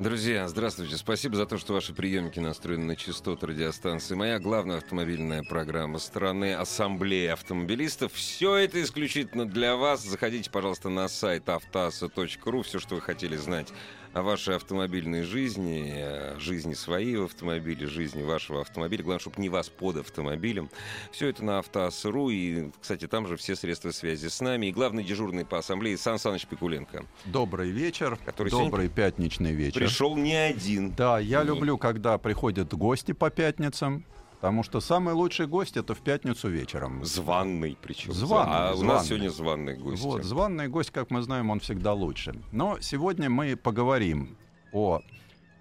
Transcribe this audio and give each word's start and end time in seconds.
Друзья, 0.00 0.48
здравствуйте. 0.48 0.96
Спасибо 0.96 1.36
за 1.36 1.44
то, 1.44 1.58
что 1.58 1.74
ваши 1.74 1.92
приемники 1.92 2.40
настроены 2.40 2.84
на 2.86 2.96
частоту 2.96 3.48
радиостанции. 3.48 4.14
Моя 4.14 4.38
главная 4.38 4.78
автомобильная 4.78 5.42
программа 5.42 5.98
страны 5.98 6.54
Ассамблея 6.54 7.34
автомобилистов. 7.34 8.14
Все 8.14 8.56
это 8.56 8.80
исключительно 8.80 9.46
для 9.46 9.76
вас. 9.76 10.02
Заходите, 10.02 10.50
пожалуйста, 10.50 10.88
на 10.88 11.06
сайт 11.06 11.50
автоаса.ру. 11.50 12.62
Все, 12.62 12.78
что 12.78 12.94
вы 12.94 13.02
хотели 13.02 13.36
знать 13.36 13.68
о 14.12 14.22
вашей 14.22 14.56
автомобильной 14.56 15.22
жизни, 15.22 16.38
жизни 16.38 16.74
своей 16.74 17.16
в 17.16 17.24
автомобиле, 17.24 17.86
жизни 17.86 18.22
вашего 18.22 18.62
автомобиля. 18.62 19.04
Главное, 19.04 19.20
чтобы 19.20 19.40
не 19.40 19.48
вас 19.48 19.68
под 19.68 19.98
автомобилем. 19.98 20.68
Все 21.12 21.28
это 21.28 21.44
на 21.44 21.58
автоас.ру. 21.58 22.30
И, 22.30 22.70
кстати, 22.80 23.06
там 23.06 23.26
же 23.26 23.36
все 23.36 23.54
средства 23.54 23.90
связи 23.90 24.28
с 24.28 24.40
нами. 24.40 24.66
И 24.66 24.72
главный 24.72 25.04
дежурный 25.04 25.44
по 25.44 25.58
ассамблее 25.58 25.96
Сан 25.96 26.18
Саныч 26.18 26.46
Пикуленко. 26.46 27.04
Добрый 27.24 27.70
вечер. 27.70 28.18
Который 28.24 28.50
Добрый 28.50 28.88
пятничный 28.88 29.52
вечер. 29.52 29.80
Пришел 29.80 30.16
не 30.16 30.34
один. 30.34 30.92
Да, 30.92 31.18
я 31.18 31.42
люблю, 31.42 31.78
когда 31.78 32.18
приходят 32.18 32.74
гости 32.74 33.12
по 33.12 33.30
пятницам. 33.30 34.04
Потому 34.40 34.62
что 34.62 34.80
самый 34.80 35.12
лучший 35.12 35.46
гость 35.46 35.76
это 35.76 35.94
в 35.94 35.98
пятницу 36.00 36.48
вечером. 36.48 37.04
Званный 37.04 37.76
причем. 37.82 38.12
Званый, 38.12 38.52
А 38.54 38.72
у 38.72 38.76
званый. 38.76 38.94
нас 38.94 39.06
сегодня 39.06 39.28
званный 39.30 39.76
гость. 39.76 40.02
Вот, 40.02 40.24
званный 40.24 40.68
гость, 40.68 40.90
как 40.90 41.10
мы 41.10 41.20
знаем, 41.20 41.50
он 41.50 41.60
всегда 41.60 41.92
лучше. 41.92 42.34
Но 42.50 42.78
сегодня 42.80 43.28
мы 43.28 43.54
поговорим 43.56 44.38
о 44.72 45.00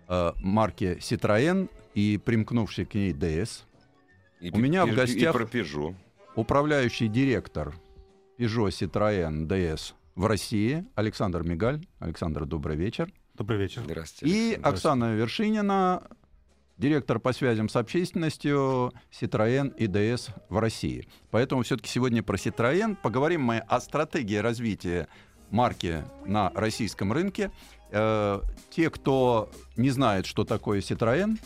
э, 0.08 0.32
марке 0.38 0.96
Citroën 0.96 1.70
и 1.94 2.18
примкнувшей 2.24 2.86
к 2.86 2.94
ней 2.94 3.12
DS. 3.12 3.64
И 4.40 4.50
У 4.52 4.58
меня 4.58 4.86
в 4.86 4.94
гостях- 4.96 5.36
И 5.36 5.38
про 5.38 5.44
Peugeot. 5.46 5.96
Управляющий 6.36 7.10
директор 7.10 7.76
Peugeot 8.38 8.70
Citroën 8.70 9.46
DS 9.46 9.94
в 10.16 10.26
России 10.26 10.86
Александр 10.96 11.44
Мигаль. 11.44 11.86
Александр, 12.00 12.46
добрый 12.46 12.78
вечер. 12.78 13.12
Добрый 13.34 13.58
вечер. 13.60 13.82
Здравствуйте. 13.84 14.34
И 14.34 14.54
Александр. 14.54 14.70
Оксана 14.70 15.14
Вершинина, 15.16 16.04
директор 16.80 17.20
по 17.20 17.34
связям 17.34 17.70
с 17.70 17.76
общественностью 17.76 18.94
Citroën 19.12 19.76
и 19.76 19.86
DS 19.86 20.30
в 20.50 20.58
России. 20.58 21.08
Поэтому 21.30 21.62
все-таки 21.64 21.90
сегодня 21.90 22.24
про 22.24 22.38
Citroën. 22.38 22.96
Поговорим 23.02 23.44
мы 23.44 23.58
о 23.60 23.80
стратегии 23.82 24.38
развития 24.38 25.08
марки 25.52 26.04
на 26.26 26.52
российском 26.56 27.12
рынке. 27.14 27.52
Э, 27.92 28.42
те, 28.70 28.90
кто 28.90 29.52
не 29.76 29.90
знает, 29.90 30.26
что 30.26 30.46
такое 30.46 30.80
Citroën, 30.80 31.38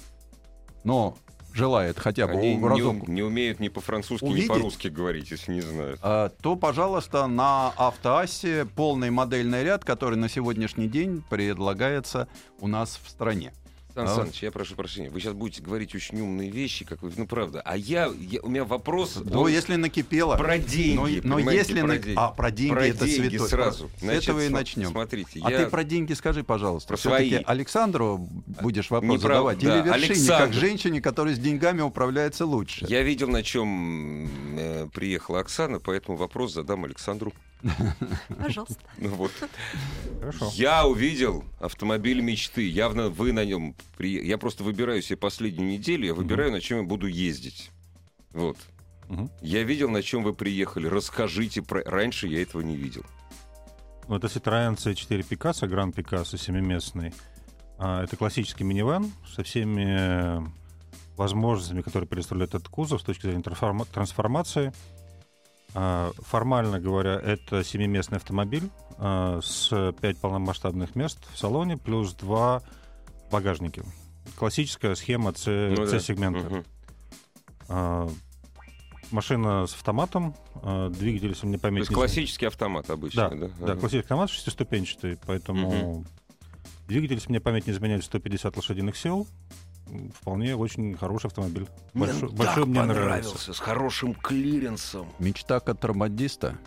но 0.83 1.17
желает 1.53 1.97
хотя 1.97 2.27
бы 2.27 2.33
Они 2.33 2.55
не, 2.55 2.67
разок 2.67 3.03
ум- 3.03 3.03
не 3.07 3.23
умеют 3.23 3.59
ни 3.59 3.69
по-французски, 3.69 4.25
ни 4.25 4.29
увидеть? 4.31 4.49
по-русски 4.49 4.87
говорить, 4.87 5.31
если 5.31 5.53
не 5.53 5.61
знают. 5.61 5.99
А, 6.03 6.29
то, 6.29 6.55
пожалуйста, 6.55 7.27
на 7.27 7.69
автоассе 7.77 8.65
полный 8.75 9.09
модельный 9.09 9.63
ряд, 9.63 9.85
который 9.85 10.17
на 10.17 10.29
сегодняшний 10.29 10.87
день 10.87 11.23
предлагается 11.29 12.27
у 12.59 12.67
нас 12.67 12.99
в 13.03 13.09
стране. 13.09 13.53
Сан 13.95 14.07
А? 14.07 14.15
Саныч, 14.15 14.41
я 14.41 14.51
прошу 14.51 14.73
прощения. 14.75 15.11
Вы 15.11 15.19
сейчас 15.19 15.33
будете 15.33 15.61
говорить 15.61 15.93
очень 15.93 16.19
умные 16.19 16.49
вещи, 16.49 16.83
как 16.83 17.03
вы, 17.03 17.11
ну 17.15 17.27
правда. 17.27 17.61
А 17.63 17.77
я, 17.77 18.11
я- 18.19 18.41
у 18.41 18.49
меня 18.49 18.65
вопрос 18.65 19.19
Ну, 19.23 19.41
он 19.41 19.51
если 19.51 19.75
накипело. 19.75 20.35
про 20.35 20.57
деньги. 20.57 21.21
но, 21.23 21.35
но 21.39 21.51
если 21.51 21.79
про 21.79 21.87
на- 21.87 21.97
деньги. 21.99 22.13
А, 22.17 22.29
про 22.29 22.49
деньги 22.49 22.71
Про 22.73 22.85
это 22.87 23.05
деньги 23.05 23.29
святой. 23.37 23.49
сразу. 23.49 23.91
С 23.97 23.99
Значит, 24.01 24.23
этого 24.23 24.45
и 24.45 24.49
начнем. 24.49 24.89
Смотрите, 24.89 25.39
А 25.43 25.51
я... 25.51 25.57
ты 25.65 25.67
про 25.69 25.83
деньги 25.83 26.13
скажи, 26.13 26.43
пожалуйста. 26.43 26.87
Про 26.87 26.97
Все-таки 26.97 27.29
свои. 27.35 27.43
Александру 27.45 28.27
будешь 28.61 28.89
вопрос 28.89 29.11
Не 29.11 29.17
задавать. 29.19 29.59
да, 29.59 29.77
Или 29.79 29.85
вершине, 29.87 30.05
Александр. 30.07 30.43
как 30.45 30.53
женщине, 30.53 30.99
которая 31.01 31.35
с 31.35 31.39
деньгами 31.39 31.81
управляется 31.81 32.47
лучше. 32.47 32.85
Я 32.89 33.03
видел, 33.03 33.27
на 33.29 33.43
чем 33.43 34.27
э, 34.57 34.87
приехала 34.91 35.41
Оксана, 35.41 35.79
поэтому 35.79 36.17
вопрос 36.17 36.53
задам 36.53 36.85
Александру. 36.85 37.31
Пожалуйста. 38.39 38.75
Ну 38.97 39.09
вот. 39.09 39.31
Хорошо. 40.19 40.51
Я 40.53 40.85
увидел 40.85 41.43
автомобиль 41.59 42.21
мечты. 42.21 42.67
Явно 42.67 43.09
вы 43.09 43.31
на 43.31 43.45
нем. 43.45 43.75
При... 43.97 44.25
Я 44.25 44.37
просто 44.37 44.63
выбираю 44.63 45.01
себе 45.01 45.17
последнюю 45.17 45.69
неделю, 45.69 46.05
я 46.07 46.13
выбираю, 46.13 46.51
на 46.51 46.61
чем 46.61 46.79
я 46.79 46.83
буду 46.83 47.07
ездить. 47.07 47.71
Вот. 48.33 48.57
Мгм. 49.07 49.29
Я 49.41 49.63
видел, 49.63 49.89
на 49.89 50.01
чем 50.01 50.23
вы 50.23 50.33
приехали. 50.33 50.87
Расскажите 50.87 51.61
про. 51.61 51.83
Раньше 51.83 52.27
я 52.27 52.41
этого 52.41 52.61
не 52.61 52.75
видел. 52.75 53.05
Ну, 54.07 54.17
это 54.17 54.27
Citroёn 54.27 54.75
C4 54.75 55.25
Picasso, 55.27 55.67
Grand 55.69 55.93
Picasso 55.93 56.37
семиместный. 56.37 57.13
А, 57.77 58.03
Это 58.03 58.17
классический 58.17 58.63
минивэн 58.63 59.11
со 59.33 59.43
всеми 59.43 59.85
э, 59.87 60.41
возможностями, 61.15 61.81
которые 61.81 62.07
предоставляет 62.07 62.53
этот 62.53 62.67
кузов 62.67 63.01
с 63.01 63.03
точки 63.03 63.23
зрения 63.27 63.41
трансформа- 63.41 63.87
трансформации. 63.91 64.73
А, 65.75 66.11
Формально 66.19 66.79
говоря, 66.79 67.19
это 67.19 67.63
семиместный 67.63 68.17
автомобиль 68.17 68.69
а, 68.97 69.39
с 69.41 69.69
5 70.01 70.17
полномасштабных 70.19 70.95
мест 70.95 71.19
в 71.33 71.37
салоне, 71.37 71.77
плюс 71.77 72.13
два 72.13 72.61
багажники. 73.31 73.83
Классическая 74.37 74.95
схема 74.95 75.33
C- 75.33 75.69
Ну 75.75 75.85
да. 75.85 75.87
C-сегмента. 75.99 76.63
А, 77.69 78.09
Машина 79.11 79.67
с 79.67 79.73
автоматом, 79.75 80.33
двигатель, 80.89 81.27
если 81.29 81.45
мне 81.45 81.57
То 81.57 81.63
память 81.63 81.79
есть 81.81 81.91
не 81.91 81.95
классический 81.95 82.47
автомат 82.47 82.89
обычно, 82.89 83.29
да, 83.29 83.35
да? 83.35 83.47
да, 83.47 83.71
Ага. 83.73 83.79
классический 83.81 83.99
автомат 83.99 84.29
шестиступенчатый, 84.31 85.19
поэтому 85.27 86.03
двигатель, 86.87 87.15
если 87.15 87.29
мне 87.29 87.39
память 87.39 87.67
не 87.67 87.73
изменяет, 87.73 88.03
150 88.05 88.55
лошадиных 88.55 88.97
сил. 88.97 89.27
Вполне 90.19 90.55
очень 90.55 90.95
хороший 90.97 91.27
автомобиль. 91.27 91.67
Большой, 91.93 92.29
большой 92.29 92.65
мне 92.65 92.83
нравится. 92.83 93.53
с 93.53 93.59
хорошим 93.59 94.13
клиренсом. 94.15 95.07
Мечта 95.19 95.59
контрабандиста, 95.59 96.57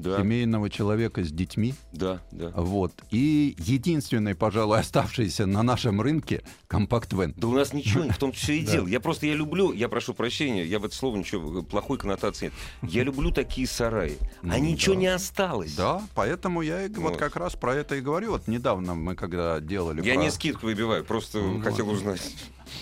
Да, 0.00 0.18
семейного 0.18 0.70
человека 0.70 1.22
с 1.22 1.30
детьми. 1.30 1.74
да, 1.92 2.20
да. 2.30 2.50
Вот. 2.56 2.92
И 3.10 3.54
единственный, 3.58 4.34
пожалуй, 4.34 4.78
оставшийся 4.78 5.46
на 5.46 5.62
нашем 5.62 6.00
рынке 6.00 6.42
компакт-вен. 6.68 7.34
Да 7.36 7.48
у 7.48 7.52
нас 7.52 7.72
ничего 7.72 8.04
в 8.08 8.16
том 8.16 8.32
все 8.32 8.54
и 8.58 8.64
Да. 8.66 8.72
дело. 8.72 8.86
Я 8.86 9.00
просто, 9.00 9.26
я 9.26 9.34
люблю, 9.34 9.72
я 9.72 9.88
прошу 9.88 10.14
прощения, 10.14 10.64
я 10.64 10.78
в 10.78 10.84
это 10.84 10.94
слово 10.94 11.16
ничего, 11.16 11.62
плохой 11.62 11.98
коннотации 11.98 12.52
нет. 12.82 12.92
Я 12.92 13.04
люблю 13.04 13.30
такие 13.30 13.66
сараи. 13.66 14.16
А 14.42 14.58
ничего 14.58 14.94
не 14.94 15.06
осталось. 15.06 15.74
Да, 15.74 16.02
поэтому 16.14 16.62
я 16.62 16.88
вот 16.96 17.16
как 17.16 17.36
раз 17.36 17.54
про 17.56 17.74
это 17.74 17.96
и 17.96 18.00
говорю. 18.00 18.32
Вот 18.32 18.48
недавно 18.48 18.94
мы 18.94 19.14
когда 19.14 19.60
делали... 19.60 20.02
Я 20.04 20.16
не 20.16 20.30
скидку 20.30 20.66
выбиваю, 20.66 21.04
просто 21.04 21.38
Ну, 21.38 21.60
хотел 21.62 21.88
узнать. 21.90 22.20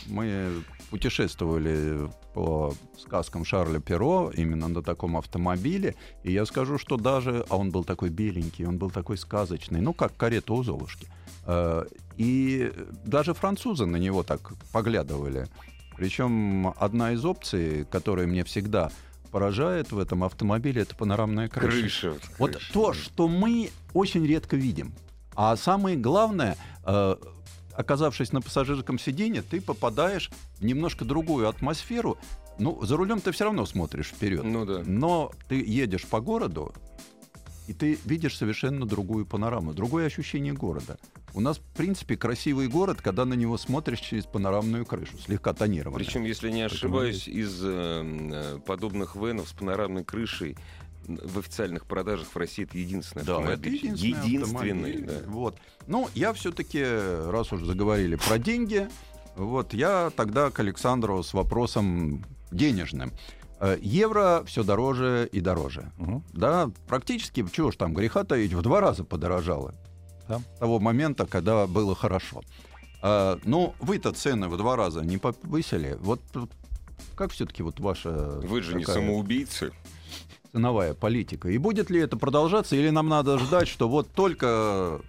Мы 0.06 0.62
путешествовали 0.90 2.10
по 2.34 2.74
сказкам 2.98 3.44
Шарля 3.44 3.80
Перо 3.80 4.30
именно 4.34 4.68
на 4.68 4.82
таком 4.82 5.16
автомобиле. 5.16 5.94
И 6.24 6.32
я 6.32 6.46
скажу, 6.46 6.78
что 6.78 6.96
даже... 6.96 7.44
А 7.48 7.56
он 7.56 7.70
был 7.70 7.84
такой 7.84 8.10
беленький, 8.10 8.66
он 8.66 8.78
был 8.78 8.90
такой 8.90 9.16
сказочный. 9.16 9.80
Ну, 9.80 9.92
как 9.92 10.16
карета 10.16 10.52
у 10.52 10.62
Золушки. 10.62 11.06
Э, 11.46 11.84
И 12.16 12.72
даже 13.04 13.34
французы 13.34 13.86
на 13.86 13.96
него 13.96 14.22
так 14.22 14.52
поглядывали. 14.72 15.46
Причем 15.96 16.74
одна 16.78 17.12
из 17.12 17.24
опций, 17.24 17.84
которая 17.90 18.26
мне 18.26 18.44
всегда 18.44 18.90
поражает 19.30 19.92
в 19.92 19.98
этом 19.98 20.24
автомобиле, 20.24 20.82
это 20.82 20.94
панорамная 20.96 21.48
крыша. 21.48 21.80
Крыша. 21.80 22.14
Вот 22.38 22.52
крыша. 22.52 22.72
то, 22.72 22.92
что 22.92 23.28
мы 23.28 23.70
очень 23.92 24.26
редко 24.26 24.56
видим. 24.56 24.92
А 25.34 25.56
самое 25.56 25.96
главное, 25.96 26.56
э, 26.84 27.16
оказавшись 27.78 28.32
на 28.32 28.40
пассажирском 28.40 28.98
сиденье, 28.98 29.40
ты 29.40 29.60
попадаешь 29.60 30.30
в 30.58 30.64
немножко 30.64 31.04
другую 31.04 31.48
атмосферу. 31.48 32.18
Ну, 32.58 32.84
за 32.84 32.96
рулем 32.96 33.20
ты 33.20 33.30
все 33.30 33.44
равно 33.44 33.66
смотришь 33.66 34.08
вперед. 34.08 34.42
Ну 34.42 34.66
да. 34.66 34.82
Но 34.84 35.30
ты 35.48 35.64
едешь 35.64 36.04
по 36.04 36.20
городу, 36.20 36.74
и 37.68 37.72
ты 37.72 37.96
видишь 38.04 38.36
совершенно 38.36 38.84
другую 38.84 39.26
панораму, 39.26 39.74
другое 39.74 40.06
ощущение 40.06 40.52
города. 40.52 40.98
У 41.34 41.40
нас, 41.40 41.58
в 41.58 41.76
принципе, 41.76 42.16
красивый 42.16 42.66
город, 42.66 43.00
когда 43.00 43.24
на 43.24 43.34
него 43.34 43.56
смотришь 43.56 44.00
через 44.00 44.24
панорамную 44.24 44.84
крышу, 44.84 45.16
слегка 45.18 45.54
тонированную. 45.54 46.04
Причем, 46.04 46.24
если 46.24 46.50
не 46.50 46.62
ошибаюсь, 46.62 47.28
из 47.28 47.60
э, 47.62 47.68
э, 47.68 48.58
подобных 48.66 49.14
венов 49.14 49.48
с 49.48 49.52
панорамной 49.52 50.02
крышей 50.02 50.56
в 51.08 51.38
официальных 51.38 51.86
продажах 51.86 52.28
в 52.28 52.36
России 52.36 52.64
это 52.64 52.78
единственный 52.78 53.24
Да, 53.24 53.32
это 53.40 53.40
автомобиль. 53.52 53.74
единственный, 53.76 54.08
Единственный, 54.26 54.42
автомобиль. 54.70 55.04
да. 55.06 55.30
Вот. 55.30 55.56
Ну, 55.86 56.08
я 56.14 56.32
все-таки, 56.34 56.82
раз 57.30 57.52
уж 57.52 57.62
заговорили 57.64 58.16
про 58.16 58.38
деньги, 58.38 58.88
вот 59.36 59.72
я 59.74 60.10
тогда 60.14 60.50
к 60.50 60.60
Александру 60.60 61.22
с 61.22 61.32
вопросом 61.34 62.24
денежным. 62.50 63.12
Э, 63.60 63.76
Евро 63.80 64.42
все 64.46 64.62
дороже 64.62 65.28
и 65.32 65.40
дороже. 65.40 65.90
Мгм. 65.98 66.22
Да, 66.32 66.70
практически, 66.86 67.44
чего 67.50 67.70
ж 67.72 67.76
там, 67.76 67.94
греха 67.94 68.24
таить, 68.24 68.52
в 68.52 68.62
два 68.62 68.80
раза 68.80 69.02
подорожало. 69.04 69.74
Да. 70.28 70.40
С 70.56 70.58
того 70.58 70.78
момента, 70.78 71.26
когда 71.26 71.66
было 71.66 71.94
хорошо. 71.94 72.42
А, 73.00 73.38
ну, 73.44 73.74
вы-то 73.80 74.12
цены 74.12 74.48
в 74.48 74.56
два 74.56 74.76
раза 74.76 75.00
не 75.00 75.18
повысили. 75.18 75.96
Вот 76.00 76.20
как 77.16 77.32
все-таки 77.32 77.62
вот 77.62 77.80
ваша... 77.80 78.10
Вы 78.42 78.60
же 78.62 78.74
не 78.76 78.84
такая- 78.84 78.96
самоубийцы. 79.02 79.72
Ценовая 80.52 80.94
политика? 80.94 81.48
И 81.48 81.58
будет 81.58 81.90
ли 81.90 82.00
это 82.00 82.16
продолжаться, 82.16 82.76
или 82.76 82.90
нам 82.90 83.08
надо 83.08 83.38
ждать, 83.38 83.68
что 83.68 83.88
вот 83.88 84.10
только 84.12 85.00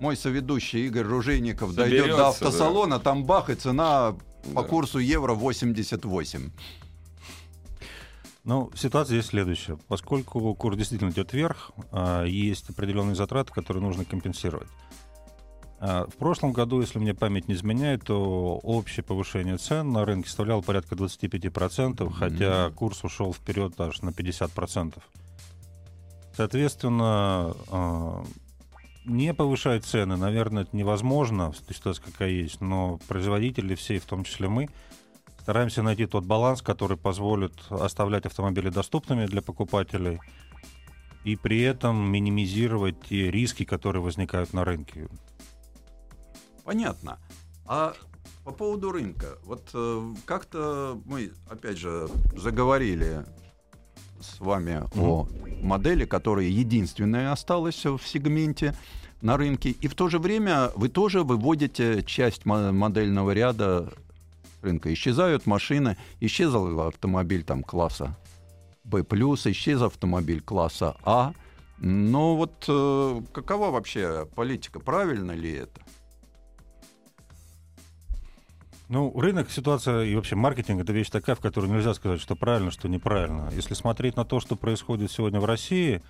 мой 0.00 0.16
соведущий 0.16 0.86
Игорь 0.86 1.06
Ружейников 1.06 1.74
дойдет 1.74 2.00
Соберется, 2.00 2.22
до 2.22 2.28
автосалона, 2.28 2.98
там 3.00 3.24
бах, 3.24 3.50
и 3.50 3.54
цена 3.54 4.16
по 4.54 4.62
Да. 4.62 4.68
курсу 4.68 4.98
евро 4.98 5.34
88. 5.34 6.50
Ну, 8.44 8.70
ситуация 8.74 9.18
здесь 9.18 9.30
следующая. 9.30 9.78
Поскольку 9.88 10.54
курс 10.54 10.76
действительно 10.78 11.10
идет 11.10 11.32
вверх, 11.34 11.70
а, 11.90 12.24
есть 12.24 12.70
определенные 12.70 13.14
затраты, 13.14 13.52
которые 13.52 13.82
нужно 13.82 14.04
компенсировать. 14.06 14.68
А, 15.80 16.06
В 16.06 16.16
прошлом 16.16 16.52
году, 16.52 16.80
если 16.80 16.98
мне 16.98 17.14
память 17.14 17.48
не 17.48 17.54
изменяет, 17.54 18.04
то 18.04 18.58
общее 18.62 19.04
повышение 19.04 19.58
цен 19.58 19.92
на 19.92 20.04
рынке 20.04 20.28
составляло 20.28 20.60
порядка 20.60 20.94
25%, 20.94 22.12
хотя 22.12 22.70
курс 22.70 23.04
ушел 23.04 23.32
вперед 23.32 23.80
аж 23.80 24.02
на 24.02 24.10
50%. 24.10 24.98
Соответственно, 26.36 27.54
а, 27.68 28.24
не 29.04 29.34
повышать 29.34 29.84
цены, 29.84 30.16
наверное, 30.16 30.62
это 30.62 30.76
невозможно, 30.76 31.52
ситуации, 31.68 32.02
какая 32.02 32.30
есть, 32.30 32.60
но 32.60 32.98
производители 33.08 33.74
все, 33.74 33.98
в 33.98 34.04
том 34.04 34.24
числе 34.24 34.48
мы, 34.48 34.68
стараемся 35.40 35.82
найти 35.82 36.06
тот 36.06 36.24
баланс, 36.26 36.60
который 36.60 36.96
позволит 36.96 37.54
оставлять 37.70 38.26
автомобили 38.26 38.68
доступными 38.68 39.26
для 39.26 39.42
покупателей 39.42 40.20
и 41.24 41.36
при 41.36 41.62
этом 41.62 42.10
минимизировать 42.10 43.00
те 43.08 43.30
риски, 43.30 43.64
которые 43.64 44.02
возникают 44.02 44.52
на 44.52 44.64
рынке. 44.64 45.08
Понятно. 46.68 47.18
А 47.64 47.94
по 48.44 48.52
поводу 48.52 48.92
рынка, 48.92 49.38
вот 49.44 49.70
э, 49.72 50.14
как-то 50.26 51.00
мы, 51.06 51.32
опять 51.48 51.78
же, 51.78 52.10
заговорили 52.36 53.24
с 54.20 54.38
вами 54.38 54.82
о 54.94 55.26
модели, 55.62 56.04
которая 56.04 56.44
единственная 56.44 57.32
осталась 57.32 57.86
в 57.86 58.00
сегменте 58.04 58.74
на 59.22 59.38
рынке, 59.38 59.70
и 59.70 59.88
в 59.88 59.94
то 59.94 60.10
же 60.10 60.18
время 60.18 60.70
вы 60.76 60.90
тоже 60.90 61.22
выводите 61.22 62.02
часть 62.02 62.44
мо- 62.44 62.70
модельного 62.70 63.30
ряда 63.30 63.90
рынка. 64.60 64.92
Исчезают 64.92 65.46
машины, 65.46 65.96
исчезал 66.20 66.80
автомобиль 66.86 67.44
там 67.44 67.62
класса 67.64 68.14
B+, 68.84 69.00
исчез 69.00 69.80
автомобиль 69.80 70.42
класса 70.42 70.98
А. 71.02 71.32
Но 71.78 72.36
вот 72.36 72.66
э, 72.68 73.22
какова 73.32 73.70
вообще 73.70 74.28
политика, 74.34 74.80
правильно 74.80 75.32
ли 75.32 75.52
это? 75.52 75.80
Ну, 78.88 79.12
рынок, 79.20 79.50
ситуация 79.50 80.04
и 80.04 80.14
вообще 80.14 80.34
маркетинг— 80.34 80.80
это 80.82 80.94
вещь 80.94 81.10
такая, 81.10 81.36
в 81.36 81.40
которой 81.40 81.68
нельзя 81.70 81.92
сказать, 81.92 82.22
что 82.22 82.34
правильно, 82.34 82.70
что 82.70 82.88
неправильно. 82.88 83.50
Если 83.54 83.74
смотреть 83.74 84.16
на 84.16 84.24
то, 84.24 84.40
что 84.40 84.56
происходит 84.56 85.10
сегодня 85.10 85.40
в 85.40 85.44
России, 85.44 86.02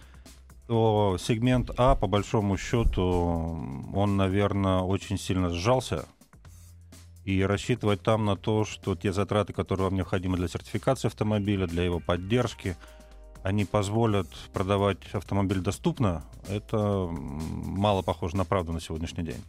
то 0.68 1.16
сегмент 1.18 1.70
А, 1.76 1.96
по 1.96 2.06
большому 2.06 2.56
счету, 2.56 3.02
он, 3.92 4.16
наверное, 4.16 4.80
очень 4.80 5.18
сильно 5.18 5.50
сжался. 5.50 6.06
И 7.24 7.42
рассчитывать 7.42 8.00
там 8.02 8.24
на 8.24 8.36
то, 8.36 8.64
что 8.64 8.94
те 8.94 9.12
затраты, 9.12 9.52
которые 9.52 9.86
вам 9.86 9.96
необходимы 9.96 10.36
для 10.36 10.46
сертификации 10.46 11.08
автомобиля, 11.08 11.66
для 11.66 11.82
его 11.82 11.98
поддержки, 11.98 12.76
они 13.42 13.64
позволят 13.64 14.28
продавать 14.52 14.98
автомобиль 15.14 15.60
доступно, 15.60 16.24
это 16.48 17.08
мало 17.10 18.02
похоже 18.02 18.36
на 18.36 18.44
правду 18.44 18.72
на 18.72 18.80
сегодняшний 18.80 19.24
день. 19.24 19.42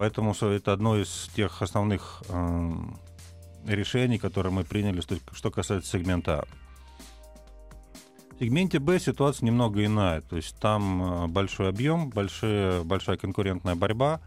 Поэтому 0.00 0.32
это 0.32 0.72
одно 0.72 0.96
из 0.96 1.28
тех 1.36 1.60
основных 1.60 2.22
эм, 2.30 2.96
решений, 3.66 4.16
которые 4.16 4.50
мы 4.50 4.64
приняли, 4.64 5.02
что, 5.02 5.50
касается 5.50 5.90
сегмента 5.92 6.40
А. 6.40 6.44
В 8.34 8.38
сегменте 8.38 8.78
Б 8.78 8.98
ситуация 8.98 9.44
немного 9.44 9.84
иная. 9.84 10.22
То 10.22 10.36
есть 10.36 10.56
там 10.58 11.02
э, 11.02 11.26
большой 11.26 11.68
объем, 11.68 12.08
большие, 12.08 12.82
большая 12.82 13.18
конкурентная 13.18 13.74
борьба. 13.74 14.22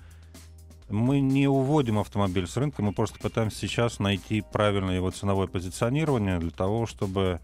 Мы 0.89 1.21
не 1.21 1.47
уводим 1.47 1.97
автомобиль 1.97 2.45
с 2.45 2.55
рынка, 2.55 2.83
мы 2.83 2.93
просто 2.93 3.17
пытаемся 3.17 3.57
сейчас 3.57 3.97
найти 3.97 4.43
правильное 4.53 4.97
его 4.97 5.09
ценовое 5.09 5.47
позиционирование 5.47 6.37
для 6.37 6.51
того, 6.51 6.85
чтобы 6.85 7.39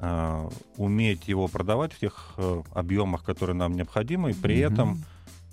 э, 0.00 0.50
уметь 0.76 1.28
его 1.28 1.48
продавать 1.48 1.94
в 1.94 1.98
тех 1.98 2.34
э, 2.36 2.62
объемах, 2.74 3.24
которые 3.24 3.56
нам 3.56 3.72
необходимы, 3.72 4.32
и 4.32 4.34
при 4.34 4.58
этом 4.58 5.02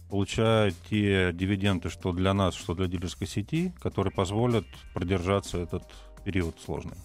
получая 0.09 0.73
те 0.89 1.31
дивиденды, 1.33 1.89
что 1.89 2.11
для 2.11 2.33
нас, 2.33 2.56
что 2.56 2.73
для 2.73 2.88
дилерской 2.88 3.27
сети, 3.27 3.73
которые 3.79 4.11
позволят 4.11 4.65
продержаться 4.94 5.59
этот 5.59 5.83
период 6.25 6.56
сложный. 6.63 6.97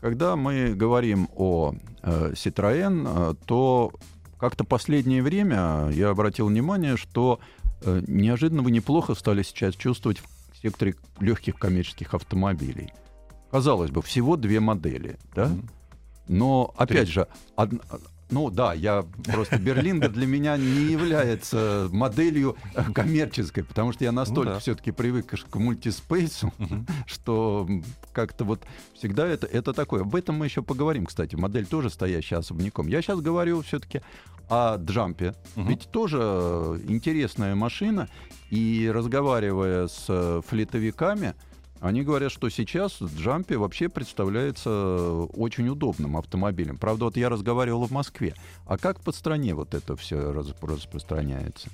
Когда 0.00 0.36
мы 0.36 0.74
говорим 0.74 1.28
о 1.34 1.74
э, 2.02 2.32
Citroën, 2.34 3.32
э, 3.32 3.34
то 3.46 3.92
как-то 4.38 4.62
последнее 4.62 5.22
время 5.22 5.90
я 5.92 6.10
обратил 6.10 6.46
внимание, 6.46 6.96
что 6.96 7.40
э, 7.82 8.02
неожиданно 8.06 8.62
вы 8.62 8.70
неплохо 8.70 9.14
стали 9.14 9.42
сейчас 9.42 9.74
чувствовать 9.74 10.18
в 10.18 10.56
секторе 10.62 10.94
легких 11.18 11.56
коммерческих 11.56 12.14
автомобилей. 12.14 12.92
Казалось 13.50 13.90
бы, 13.90 14.02
всего 14.02 14.36
две 14.36 14.60
модели, 14.60 15.18
да? 15.34 15.50
Но 16.28 16.72
опять 16.76 17.06
Три. 17.06 17.12
же, 17.12 17.28
од- 17.56 17.82
ну 18.30 18.50
да, 18.50 18.74
я 18.74 19.04
просто 19.24 19.58
Берлинга 19.58 20.08
для 20.08 20.26
меня 20.26 20.56
не 20.56 20.90
является 20.92 21.88
моделью 21.92 22.56
э, 22.74 22.92
коммерческой, 22.92 23.64
потому 23.64 23.92
что 23.92 24.04
я 24.04 24.12
настолько 24.12 24.54
да. 24.54 24.58
все-таки 24.58 24.90
привык 24.90 25.34
к 25.50 25.56
мультиспейсу, 25.56 26.52
что 27.06 27.68
как-то 28.12 28.44
вот 28.44 28.64
всегда 28.94 29.26
это, 29.26 29.46
это 29.46 29.72
такое. 29.72 30.02
Об 30.02 30.14
этом 30.14 30.36
мы 30.36 30.46
еще 30.46 30.62
поговорим, 30.62 31.06
кстати. 31.06 31.36
Модель 31.36 31.66
тоже 31.66 31.90
стоящая 31.90 32.36
особняком. 32.36 32.86
Я 32.88 33.02
сейчас 33.02 33.20
говорю 33.20 33.62
все-таки 33.62 34.02
о 34.48 34.76
джампе. 34.76 35.34
Ведь 35.56 35.88
тоже 35.90 36.80
интересная 36.88 37.54
машина. 37.54 38.08
И 38.50 38.90
разговаривая 38.92 39.88
с 39.88 40.06
э, 40.08 40.40
флитовиками, 40.46 41.34
они 41.80 42.02
говорят, 42.02 42.32
что 42.32 42.48
сейчас 42.48 43.00
джампе 43.00 43.56
вообще 43.56 43.88
представляется 43.88 44.70
э, 44.70 45.26
очень 45.36 45.68
удобным 45.68 46.16
автомобилем. 46.16 46.76
Правда, 46.76 47.06
вот 47.06 47.16
я 47.16 47.28
разговаривал 47.28 47.86
в 47.86 47.90
Москве. 47.90 48.34
А 48.66 48.78
как 48.78 49.00
по 49.00 49.12
стране 49.12 49.54
вот 49.54 49.74
это 49.74 49.94
все 49.96 50.32
распространяется? 50.32 51.70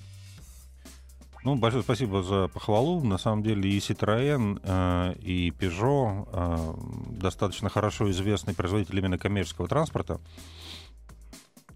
Ну, 1.43 1.57
большое 1.57 1.83
спасибо 1.83 2.23
за 2.23 2.49
похвалу. 2.49 3.03
На 3.05 3.19
самом 3.19 3.43
деле 3.43 3.71
и 3.71 3.79
Citroën, 3.79 4.61
э, 4.63 5.15
и 5.21 5.51
Peugeot 5.51 6.29
э, 6.33 7.19
достаточно 7.21 7.69
хорошо 7.69 8.11
известный 8.11 8.55
производитель 8.55 8.99
именно 8.99 9.19
коммерческого 9.19 9.69
транспорта. 9.69 10.21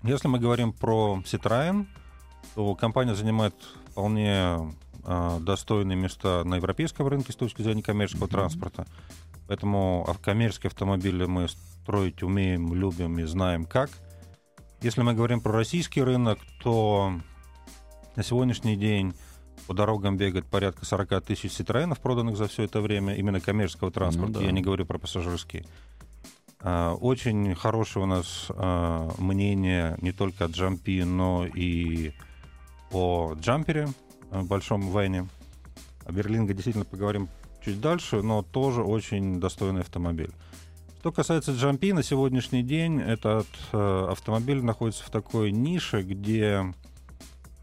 Если 0.02 0.28
мы 0.28 0.38
говорим 0.38 0.72
про 0.72 1.22
Citroën, 1.24 1.86
то 2.54 2.74
компания 2.74 3.14
занимает 3.14 3.54
вполне 3.90 4.74
достойные 5.40 5.96
места 5.96 6.44
на 6.44 6.56
европейском 6.56 7.06
рынке 7.06 7.32
с 7.32 7.36
точки 7.36 7.62
зрения 7.62 7.82
коммерческого 7.82 8.28
транспорта. 8.28 8.86
Поэтому 9.46 10.06
коммерческие 10.22 10.68
автомобили 10.68 11.24
мы 11.24 11.48
строить 11.48 12.22
умеем, 12.22 12.74
любим 12.74 13.18
и 13.18 13.24
знаем 13.24 13.64
как. 13.64 13.90
Если 14.82 15.02
мы 15.02 15.14
говорим 15.14 15.40
про 15.40 15.52
российский 15.52 16.02
рынок, 16.02 16.38
то 16.62 17.12
на 18.14 18.22
сегодняшний 18.22 18.76
день 18.76 19.14
по 19.66 19.74
дорогам 19.74 20.16
бегает 20.16 20.46
порядка 20.46 20.84
40 20.84 21.24
тысяч 21.24 21.52
Citroёнов, 21.52 22.00
проданных 22.00 22.36
за 22.36 22.46
все 22.46 22.64
это 22.64 22.80
время, 22.80 23.14
именно 23.14 23.40
коммерческого 23.40 23.90
транспорта. 23.90 24.34
Ну 24.34 24.38
да. 24.40 24.44
Я 24.44 24.52
не 24.52 24.60
говорю 24.60 24.86
про 24.86 24.98
пассажирские. 24.98 25.64
А, 26.60 26.94
Очень 26.94 27.54
хорошее 27.54 28.04
у 28.04 28.08
нас 28.08 28.46
а, 28.50 29.10
мнение 29.18 29.96
не 30.00 30.12
только 30.12 30.44
о 30.44 30.48
джампи, 30.48 31.02
но 31.04 31.46
и 31.46 32.12
о 32.92 33.34
джампере, 33.34 33.88
а, 33.88 34.07
большом 34.30 34.90
вене. 34.92 35.28
О 36.04 36.12
Берлинге 36.12 36.54
действительно 36.54 36.84
поговорим 36.84 37.28
чуть 37.64 37.80
дальше, 37.80 38.22
но 38.22 38.42
тоже 38.42 38.82
очень 38.82 39.40
достойный 39.40 39.80
автомобиль. 39.82 40.30
Что 41.00 41.12
касается 41.12 41.52
джампи, 41.52 41.92
на 41.92 42.02
сегодняшний 42.02 42.62
день 42.62 43.00
этот 43.00 43.46
э, 43.72 44.06
автомобиль 44.10 44.62
находится 44.62 45.04
в 45.04 45.10
такой 45.10 45.52
нише, 45.52 46.02
где 46.02 46.74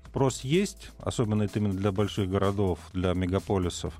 спрос 0.08 0.42
есть, 0.46 0.92
особенно 1.00 1.44
это 1.44 1.60
именно 1.60 1.74
для 1.74 1.92
больших 1.92 2.30
городов, 2.30 2.80
для 2.94 3.14
мегаполисов. 3.14 3.94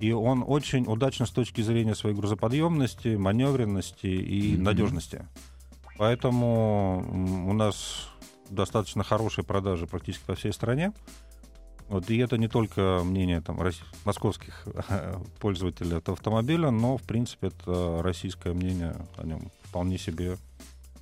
И 0.00 0.10
он 0.12 0.44
очень 0.46 0.84
удачен 0.86 1.24
с 1.26 1.30
точки 1.30 1.60
зрения 1.60 1.94
своей 1.94 2.16
грузоподъемности, 2.16 3.14
маневренности 3.14 4.08
и 4.08 4.54
Мгм. 4.54 4.64
надежности. 4.64 5.26
Поэтому 5.96 7.46
у 7.48 7.52
нас 7.52 8.08
достаточно 8.50 9.04
хорошие 9.04 9.44
продажи 9.44 9.86
практически 9.86 10.24
по 10.26 10.34
всей 10.34 10.52
стране. 10.52 10.92
Вот, 11.88 12.10
и 12.10 12.16
это 12.18 12.36
не 12.36 12.48
только 12.48 13.00
мнение 13.04 13.40
там, 13.40 13.60
московских 14.04 14.66
пользователей 15.40 15.96
этого 15.98 16.16
автомобиля, 16.16 16.70
но, 16.70 16.96
в 16.96 17.02
принципе, 17.02 17.48
это 17.48 18.00
российское 18.02 18.52
мнение 18.52 18.96
о 19.16 19.24
нем 19.24 19.50
вполне 19.62 19.96
себе 19.98 20.36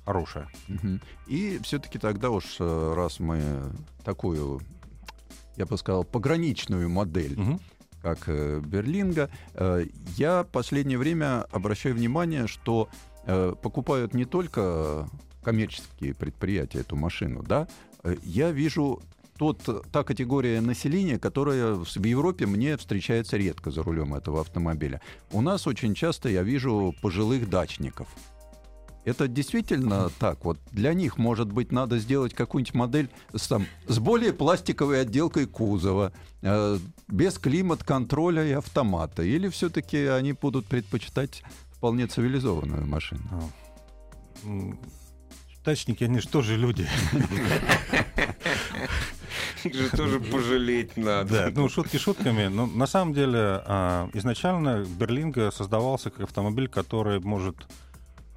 хорошее. 0.05 0.47
И 1.25 1.59
все-таки 1.63 1.97
тогда 1.97 2.29
уж, 2.29 2.57
э, 2.59 2.93
раз 2.95 3.19
мы 3.19 3.41
такую, 4.03 4.61
я 5.57 5.65
бы 5.65 5.75
сказал, 5.77 6.03
пограничную 6.03 6.87
модель, 6.89 7.39
Мгм. 7.39 7.59
как 8.03 8.29
э, 8.29 8.59
Берлинга, 8.63 9.31
э, 9.55 9.85
я 10.17 10.43
последнее 10.43 10.99
время 10.99 11.43
обращаю 11.51 11.95
внимание, 11.95 12.47
что 12.47 12.89
покупают 13.63 14.13
не 14.13 14.25
только 14.25 15.09
коммерческие 15.41 16.13
предприятия 16.13 16.81
эту 16.81 16.95
машину, 16.95 17.41
да, 17.41 17.67
я 18.21 18.51
вижу 18.51 19.01
тот, 19.37 19.91
та 19.91 20.03
категория 20.03 20.61
населения, 20.61 21.19
которая 21.19 21.75
в 21.75 22.05
Европе 22.05 22.45
мне 22.45 22.77
встречается 22.77 23.37
редко 23.37 23.71
за 23.71 23.83
рулем 23.83 24.15
этого 24.15 24.41
автомобиля. 24.41 25.01
У 25.31 25.41
нас 25.41 25.67
очень 25.67 25.93
часто 25.93 26.29
я 26.29 26.43
вижу 26.43 26.95
пожилых 27.01 27.49
дачников. 27.49 28.07
Это 29.05 29.27
действительно 29.27 30.09
так. 30.19 30.43
Вот 30.45 30.59
для 30.71 30.95
них, 30.95 31.19
может 31.19 31.51
быть, 31.51 31.71
надо 31.71 31.99
сделать 31.99 32.33
какую-нибудь 32.33 32.73
модель 32.73 33.09
с, 33.35 33.47
там, 33.47 33.67
с 33.87 33.99
более 33.99 34.33
пластиковой 34.33 35.01
отделкой 35.01 35.45
кузова, 35.45 36.11
э, 36.41 36.79
без 37.07 37.37
климат-контроля 37.37 38.43
и 38.43 38.53
автомата. 38.53 39.21
Или 39.21 39.49
все-таки 39.49 40.07
они 40.07 40.33
будут 40.33 40.65
предпочитать 40.65 41.43
вполне 41.69 42.07
цивилизованную 42.07 42.87
машину? 42.87 43.21
А, 44.43 44.73
дачники, 45.63 46.03
они 46.03 46.19
же 46.19 46.27
тоже 46.27 46.57
люди. 46.57 46.87
Их 49.65 49.75
же 49.81 49.89
тоже 49.89 50.19
пожалеть 50.19 50.97
надо. 50.97 51.29
Да, 51.29 51.51
ну 51.53 51.69
шутки 51.69 51.97
шутками. 51.97 52.47
Но 52.47 52.65
на 52.65 52.87
самом 52.87 53.13
деле 53.13 53.61
а, 53.65 54.09
изначально 54.13 54.85
Берлинга 54.85 55.51
создавался 55.51 56.09
как 56.09 56.21
автомобиль, 56.21 56.67
который 56.67 57.19
может 57.19 57.55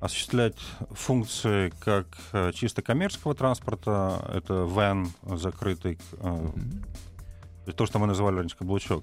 осуществлять 0.00 0.56
функции 0.92 1.72
как 1.80 2.06
э, 2.32 2.52
чисто 2.54 2.82
коммерческого 2.82 3.34
транспорта, 3.34 4.24
это 4.32 4.64
вен 4.64 5.10
закрытый, 5.22 5.98
mm-hmm. 6.12 7.72
то, 7.72 7.84
что 7.84 7.98
мы 7.98 8.06
называли 8.06 8.36
раньше 8.36 8.56
каблучок, 8.56 9.02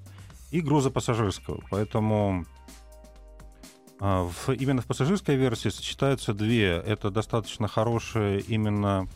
и 0.52 0.62
грузопассажирского. 0.62 1.62
Поэтому 1.70 2.46
а, 4.00 4.24
в, 4.24 4.50
именно 4.52 4.82
в 4.82 4.86
пассажирской 4.86 5.36
версии 5.36 5.70
сочетаются 5.70 6.34
две. 6.34 6.78
Это 6.86 7.10
достаточно 7.10 7.68
хорошее 7.68 8.40
именно 8.42 9.08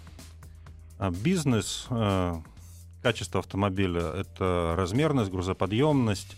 а, 0.98 1.12
бизнес 1.12 1.88
качество 3.02 3.40
автомобиля. 3.40 4.02
Это 4.02 4.74
размерность, 4.78 5.32
грузоподъемность, 5.32 6.36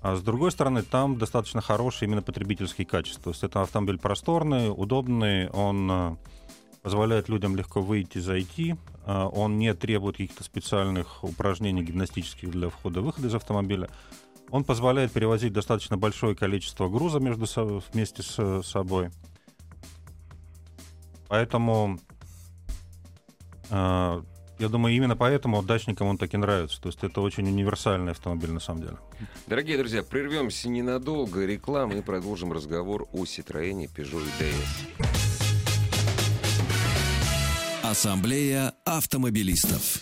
а 0.00 0.16
с 0.16 0.22
другой 0.22 0.50
стороны, 0.52 0.82
там 0.82 1.18
достаточно 1.18 1.60
хорошие 1.60 2.08
именно 2.08 2.22
потребительские 2.22 2.86
качества. 2.86 3.24
То 3.24 3.30
есть 3.30 3.44
это 3.44 3.62
автомобиль 3.62 3.98
просторный, 3.98 4.70
удобный, 4.70 5.48
он 5.50 5.90
э, 5.90 6.16
позволяет 6.82 7.28
людям 7.28 7.56
легко 7.56 7.80
выйти, 7.80 8.18
зайти, 8.18 8.76
э, 9.04 9.28
он 9.32 9.58
не 9.58 9.74
требует 9.74 10.18
каких-то 10.18 10.44
специальных 10.44 11.24
упражнений 11.24 11.82
гимнастических 11.82 12.50
для 12.50 12.68
входа-выхода 12.68 13.28
из 13.28 13.34
автомобиля. 13.34 13.88
Он 14.50 14.62
позволяет 14.62 15.12
перевозить 15.12 15.52
достаточно 15.52 15.96
большое 15.96 16.36
количество 16.36 16.88
груза 16.88 17.18
между 17.18 17.46
собой, 17.46 17.82
вместе 17.92 18.22
с 18.22 18.62
собой. 18.62 19.10
Поэтому 21.28 21.98
э, 23.70 24.22
я 24.58 24.68
думаю, 24.68 24.94
именно 24.94 25.16
поэтому 25.16 25.62
дачникам 25.62 26.08
он 26.08 26.18
так 26.18 26.32
и 26.34 26.36
нравится. 26.36 26.80
То 26.80 26.88
есть 26.88 27.02
это 27.02 27.20
очень 27.20 27.46
универсальный 27.46 28.12
автомобиль 28.12 28.52
на 28.52 28.60
самом 28.60 28.82
деле. 28.82 28.96
Дорогие 29.46 29.76
друзья, 29.78 30.02
прервемся 30.02 30.68
ненадолго, 30.68 31.44
реклама 31.44 31.94
и 31.94 32.02
продолжим 32.02 32.52
разговор 32.52 33.06
о 33.12 33.24
Citroёn 33.24 33.88
Peugeot 33.94 34.24
DS. 34.40 35.06
Ассамблея 37.82 38.72
автомобилистов. 38.84 40.00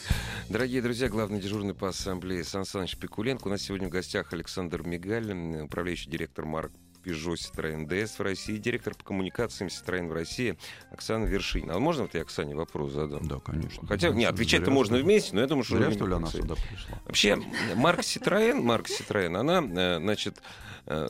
Дорогие 0.48 0.82
друзья, 0.82 1.08
главный 1.08 1.40
дежурный 1.40 1.74
по 1.74 1.88
ассамблее 1.88 2.44
Сан 2.44 2.64
Саныч 2.64 2.96
Пикуленко. 2.96 3.48
У 3.48 3.50
нас 3.50 3.62
сегодня 3.62 3.88
в 3.88 3.90
гостях 3.90 4.32
Александр 4.32 4.82
Мигаль, 4.82 5.32
управляющий 5.62 6.10
директор 6.10 6.44
марк 6.44 6.72
Peugeot 7.04 7.34
Citroёn 7.34 7.86
DS 7.86 8.16
в 8.18 8.20
России, 8.20 8.56
директор 8.56 8.94
по 8.94 9.04
коммуникациям 9.04 9.68
Citroёn 9.68 10.08
в 10.08 10.12
России 10.12 10.56
Оксана 10.90 11.24
Вершинина. 11.24 11.74
А 11.74 11.78
можно 11.78 12.02
вот 12.02 12.14
я 12.14 12.22
Оксане 12.22 12.54
вопрос 12.54 12.92
задам? 12.92 13.26
Да, 13.26 13.38
конечно. 13.40 13.86
Хотя, 13.86 14.10
не, 14.10 14.24
отвечать-то 14.24 14.70
можно 14.70 14.96
вместе, 14.98 15.34
но 15.34 15.40
я 15.40 15.46
думаю, 15.46 15.64
что... 15.64 15.76
Зря, 15.76 15.90
что 15.92 16.06
ли, 16.06 16.14
она 16.14 16.28
сюда 16.28 16.54
пришла. 16.54 16.98
Вообще, 17.04 17.36
Марк 17.76 18.00
Citroёn, 18.00 18.60
Марк 18.62 18.88
Citroёn, 18.88 19.36
она, 19.36 19.62
э, 19.62 19.98
значит, 19.98 20.40
э, 20.86 21.08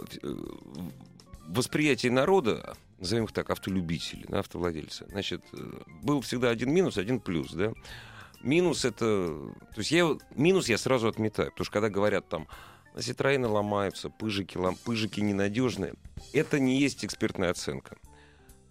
восприятие 1.46 2.12
народа, 2.12 2.76
назовем 2.98 3.24
их 3.24 3.32
так, 3.32 3.50
автолюбителей, 3.50 4.24
автовладельцы, 4.32 5.06
значит, 5.08 5.42
э, 5.52 5.82
был 6.02 6.20
всегда 6.22 6.50
один 6.50 6.72
минус, 6.72 6.98
один 6.98 7.20
плюс, 7.20 7.52
да? 7.52 7.72
Минус 8.42 8.84
это... 8.84 9.04
То 9.74 9.78
есть 9.78 9.90
я, 9.90 10.06
минус 10.34 10.68
я 10.68 10.76
сразу 10.76 11.08
отметаю, 11.08 11.50
потому 11.50 11.64
что 11.64 11.72
когда 11.72 11.88
говорят 11.88 12.28
там 12.28 12.46
Citroёны 13.00 13.48
ломаются, 13.48 14.08
пыжики, 14.10 14.56
лом, 14.56 14.76
пыжики 14.76 15.20
ненадежные. 15.20 15.94
Это 16.32 16.58
не 16.58 16.78
есть 16.78 17.04
экспертная 17.04 17.50
оценка. 17.50 17.96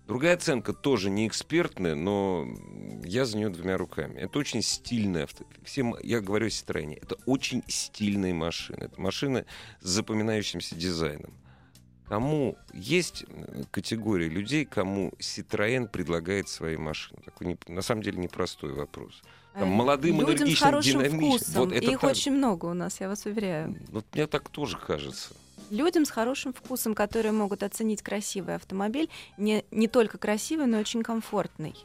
Другая 0.08 0.36
оценка 0.36 0.74
тоже 0.74 1.10
не 1.10 1.28
экспертная, 1.28 1.96
но 1.96 2.46
я 3.06 3.26
за 3.26 3.38
нее 3.38 3.50
двумя 3.50 3.78
руками. 3.78 4.20
Это 4.20 4.38
очень 4.38 4.62
стильная 4.62 5.24
авто. 5.24 5.46
Всем, 5.64 5.96
я 6.04 6.20
говорю 6.20 6.48
о 6.48 6.50
Citroёне. 6.50 6.98
Это 7.02 7.16
очень 7.26 7.64
стильные 7.68 8.34
машины. 8.34 8.84
Это 8.84 9.00
машины 9.00 9.46
с 9.80 9.88
запоминающимся 9.88 10.76
дизайном. 10.76 11.34
Кому 12.06 12.58
есть 12.74 13.24
э, 13.28 13.64
категория 13.72 14.28
людей, 14.28 14.66
кому 14.66 15.14
Citroën 15.20 15.88
предлагает 15.88 16.50
свои 16.50 16.76
машины? 16.76 17.22
Такой, 17.24 17.58
на 17.68 17.82
самом 17.82 18.04
деле, 18.04 18.20
непростой 18.20 18.74
вопрос. 18.74 19.24
Там, 19.54 19.64
Э, 19.64 19.66
молодым, 19.66 20.20
Людям 20.20 20.36
энергичным, 20.48 20.72
хорошим 20.72 20.92
динамичным. 21.04 21.32
вкусом. 21.38 21.56
Вот 21.64 21.72
это 21.74 21.86
Их 21.92 22.00
так. 22.00 22.10
очень 22.12 22.32
много 22.32 22.66
у 22.66 22.74
нас, 22.74 23.00
я 23.00 23.08
вас 23.08 23.26
уверяю. 23.26 23.76
Вот 23.92 24.06
мне 24.14 24.28
так 24.28 24.50
тоже 24.50 24.78
кажется. 24.78 25.34
Людям 25.70 26.06
с 26.06 26.10
хорошим 26.12 26.54
вкусом, 26.54 26.94
которые 26.96 27.32
могут 27.32 27.64
оценить 27.64 28.02
красивый 28.02 28.56
автомобиль, 28.56 29.10
не, 29.38 29.64
не 29.72 29.88
только 29.88 30.18
красивый, 30.18 30.66
но 30.68 30.78
и 30.78 30.80
очень 30.82 31.04
комфортный. 31.04 31.76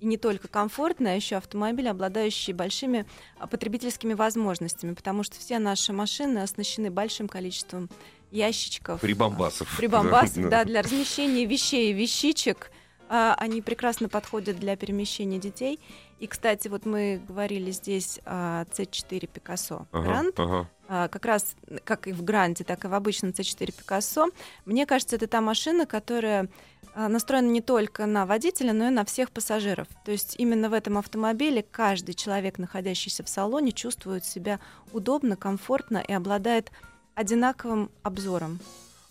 И 0.00 0.06
не 0.06 0.18
только 0.18 0.46
комфортный, 0.48 1.12
а 1.12 1.14
еще 1.14 1.36
автомобиль, 1.36 1.88
обладающий 1.88 2.52
большими 2.52 3.06
а, 3.38 3.46
потребительскими 3.46 4.12
возможностями, 4.12 4.92
потому 4.92 5.22
что 5.22 5.36
все 5.38 5.58
наши 5.58 5.92
машины 5.92 6.40
оснащены 6.40 6.90
большим 6.90 7.28
количеством 7.28 7.88
ящичков. 8.30 9.00
Прибамбасов. 9.00 9.74
Прибамбасов, 9.76 10.50
да, 10.50 10.64
для 10.64 10.82
размещения 10.82 11.46
вещей 11.46 11.90
и 11.90 11.92
вещичек. 11.94 12.70
А, 13.08 13.34
Они 13.38 13.62
прекрасно 13.62 14.08
подходят 14.08 14.58
для 14.58 14.76
перемещения 14.76 15.38
детей. 15.38 15.80
И, 16.18 16.26
кстати, 16.26 16.68
вот 16.68 16.86
мы 16.86 17.20
говорили 17.28 17.70
здесь 17.70 18.20
о 18.24 18.64
C4 18.64 19.28
Picasso 19.30 19.86
Ага, 19.92 20.24
ага. 20.36 20.70
А, 20.88 21.08
как 21.08 21.24
раз 21.26 21.56
как 21.84 22.06
и 22.06 22.12
в 22.12 22.22
Гранде, 22.22 22.64
так 22.64 22.84
и 22.84 22.88
в 22.88 22.94
обычном 22.94 23.32
C4 23.32 23.74
Picasso. 23.74 24.32
Мне 24.64 24.86
кажется, 24.86 25.16
это 25.16 25.26
та 25.26 25.40
машина, 25.40 25.84
которая 25.84 26.48
а, 26.94 27.08
настроена 27.08 27.48
не 27.50 27.60
только 27.60 28.06
на 28.06 28.24
водителя, 28.24 28.72
но 28.72 28.86
и 28.86 28.90
на 28.90 29.04
всех 29.04 29.30
пассажиров. 29.30 29.88
То 30.04 30.12
есть 30.12 30.36
именно 30.38 30.70
в 30.70 30.72
этом 30.72 30.96
автомобиле 30.96 31.62
каждый 31.62 32.14
человек, 32.14 32.58
находящийся 32.58 33.22
в 33.22 33.28
салоне, 33.28 33.72
чувствует 33.72 34.24
себя 34.24 34.60
удобно, 34.92 35.36
комфортно 35.36 35.98
и 35.98 36.12
обладает 36.12 36.70
одинаковым 37.14 37.90
обзором. 38.02 38.60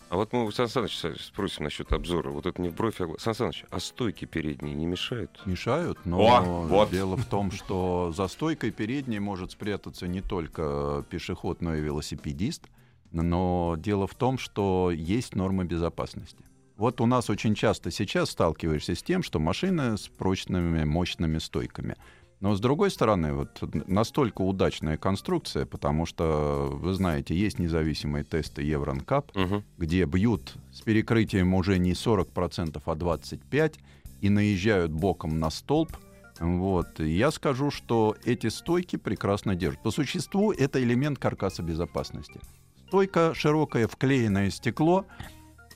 А 0.08 0.16
вот 0.16 0.32
мы 0.32 0.44
у 0.44 0.50
Сан 0.52 0.68
Саныча 0.68 1.14
спросим 1.20 1.64
насчет 1.64 1.92
обзора. 1.92 2.30
Вот 2.30 2.46
это 2.46 2.62
не 2.62 2.68
в 2.68 2.74
бровь, 2.74 3.00
а. 3.00 3.08
Сан 3.18 3.34
Саныч, 3.34 3.64
а 3.70 3.80
стойки 3.80 4.24
передние 4.24 4.74
не 4.74 4.86
мешают? 4.86 5.42
Мешают, 5.46 5.98
но 6.04 6.20
О, 6.20 6.40
вот. 6.40 6.90
дело 6.90 7.16
в 7.16 7.24
том, 7.24 7.50
что 7.50 8.12
за 8.16 8.28
стойкой 8.28 8.70
передней 8.70 9.18
может 9.18 9.50
спрятаться 9.50 10.06
не 10.06 10.20
только 10.20 11.04
пешеход, 11.10 11.60
но 11.60 11.74
и 11.74 11.80
велосипедист. 11.80 12.68
Но 13.10 13.76
дело 13.78 14.06
в 14.06 14.14
том, 14.14 14.38
что 14.38 14.90
есть 14.92 15.34
нормы 15.34 15.64
безопасности. 15.64 16.44
Вот 16.76 17.00
у 17.00 17.06
нас 17.06 17.30
очень 17.30 17.54
часто 17.54 17.90
сейчас 17.90 18.30
сталкиваешься 18.30 18.94
с 18.94 19.02
тем, 19.02 19.22
что 19.22 19.38
машины 19.38 19.96
с 19.96 20.08
прочными, 20.08 20.84
мощными 20.84 21.38
стойками. 21.38 21.96
Но 22.40 22.54
с 22.54 22.60
другой 22.60 22.90
стороны, 22.90 23.32
вот 23.32 23.62
настолько 23.88 24.42
удачная 24.42 24.98
конструкция, 24.98 25.64
потому 25.64 26.04
что, 26.04 26.68
вы 26.70 26.92
знаете, 26.92 27.34
есть 27.34 27.58
независимые 27.58 28.24
тесты 28.24 28.62
Евронкап, 28.62 29.34
Угу. 29.36 29.62
где 29.78 30.04
бьют 30.04 30.54
с 30.72 30.82
перекрытием 30.82 31.54
уже 31.54 31.78
не 31.78 31.92
40%, 31.94 32.82
а 32.84 32.94
25% 32.94 33.78
и 34.20 34.28
наезжают 34.28 34.92
боком 34.92 35.38
на 35.40 35.50
столб. 35.50 35.96
Вот. 36.38 37.00
Я 37.00 37.30
скажу, 37.30 37.70
что 37.70 38.14
эти 38.24 38.48
стойки 38.48 38.96
прекрасно 38.96 39.54
держат. 39.54 39.82
По 39.82 39.90
существу 39.90 40.52
это 40.52 40.82
элемент 40.82 41.18
каркаса 41.18 41.62
безопасности. 41.62 42.40
Стойка 42.88 43.32
широкая, 43.34 43.88
вклеенное 43.88 44.50
стекло. 44.50 45.06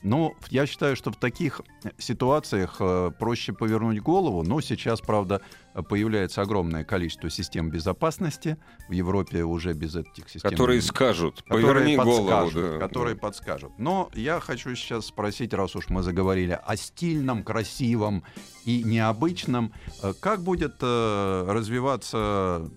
Но 0.03 0.33
я 0.49 0.65
считаю, 0.65 0.95
что 0.95 1.11
в 1.11 1.15
таких 1.15 1.61
ситуациях 1.97 2.77
э, 2.79 3.11
проще 3.19 3.53
повернуть 3.53 4.01
голову. 4.01 4.43
Но 4.43 4.59
сейчас, 4.61 4.99
правда, 4.99 5.41
появляется 5.89 6.41
огромное 6.41 6.83
количество 6.83 7.29
систем 7.29 7.69
безопасности. 7.69 8.57
В 8.89 8.93
Европе 8.93 9.43
уже 9.43 9.73
без 9.73 9.95
этих 9.95 10.29
систем 10.29 10.49
Которые 10.49 10.81
скажут, 10.81 11.43
которые 11.43 11.67
поверни 11.67 11.95
голову. 11.97 12.51
да. 12.51 12.79
которые 12.79 13.15
подскажут. 13.15 13.71
Но 13.77 14.09
я 14.13 14.39
хочу 14.39 14.75
сейчас 14.75 15.05
спросить, 15.05 15.53
раз 15.53 15.75
уж 15.75 15.89
мы 15.89 16.01
заговорили 16.01 16.59
о 16.63 16.75
стильном, 16.75 17.43
красивом 17.43 18.23
и 18.65 18.83
необычном, 18.83 19.71
э, 20.01 20.13
как 20.19 20.41
будет 20.41 20.77
э, 20.81 21.45
развиваться 21.47 22.69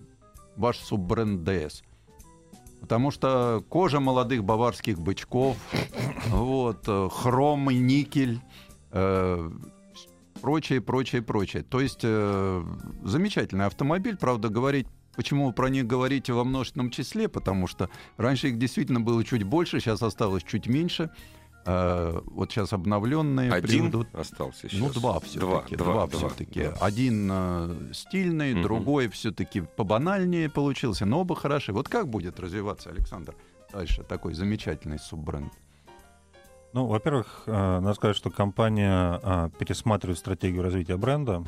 ваш 0.56 0.78
суббренд 0.78 1.46
DS? 1.48 1.82
Потому 2.84 3.10
что 3.10 3.64
кожа 3.70 3.98
молодых 3.98 4.44
баварских 4.44 4.98
бычков, 4.98 5.56
вот, 6.28 6.84
э, 6.86 7.08
хром 7.10 7.70
и 7.70 7.76
никель, 7.76 8.42
э, 8.92 9.50
прочее, 10.42 10.82
прочее, 10.82 11.22
прочее. 11.22 11.62
То 11.62 11.80
есть 11.80 12.00
э, 12.02 12.62
замечательный 13.02 13.64
автомобиль, 13.64 14.18
правда, 14.18 14.50
говорить 14.50 14.86
Почему 15.16 15.46
вы 15.46 15.52
про 15.52 15.70
них 15.70 15.86
говорите 15.86 16.32
во 16.32 16.42
множественном 16.42 16.90
числе? 16.90 17.28
Потому 17.28 17.68
что 17.68 17.88
раньше 18.16 18.48
их 18.48 18.58
действительно 18.58 19.00
было 19.00 19.24
чуть 19.24 19.44
больше, 19.44 19.78
сейчас 19.78 20.02
осталось 20.02 20.42
чуть 20.42 20.66
меньше. 20.66 21.08
А, 21.66 22.20
вот 22.26 22.50
сейчас 22.52 22.72
обновленные 22.72 23.50
Один 23.52 23.68
приведут. 23.90 24.14
остался 24.14 24.68
сейчас. 24.68 24.80
Ну, 24.80 24.90
два 24.90 25.18
все-таки. 25.20 25.76
Два, 25.76 26.06
два, 26.06 26.18
все-таки. 26.28 26.64
два. 26.64 26.72
Один 26.80 27.28
э, 27.32 27.76
стильный, 27.92 28.52
Мгм. 28.54 28.62
другой 28.62 29.08
все-таки 29.08 29.60
побанальнее 29.62 30.48
получился, 30.50 31.06
но 31.06 31.20
оба 31.20 31.34
хороши. 31.34 31.72
Вот 31.72 31.88
как 31.88 32.08
будет 32.08 32.38
развиваться, 32.40 32.90
Александр, 32.90 33.34
дальше 33.72 34.02
такой 34.02 34.34
замечательный 34.34 34.98
суббренд? 34.98 35.52
Ну, 36.74 36.86
во-первых, 36.86 37.44
э, 37.46 37.52
надо 37.80 37.94
сказать, 37.94 38.16
что 38.16 38.30
компания 38.30 39.20
э, 39.22 39.50
пересматривает 39.58 40.18
стратегию 40.18 40.62
развития 40.62 40.96
бренда. 40.96 41.44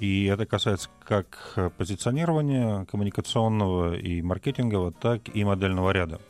И 0.00 0.26
это 0.26 0.44
касается 0.46 0.90
как 1.04 1.52
э, 1.56 1.70
позиционирования 1.76 2.84
коммуникационного 2.84 3.94
и 3.96 4.22
маркетингового, 4.22 4.92
так 4.92 5.34
и 5.34 5.44
модельного 5.44 5.90
ряда. 5.92 6.20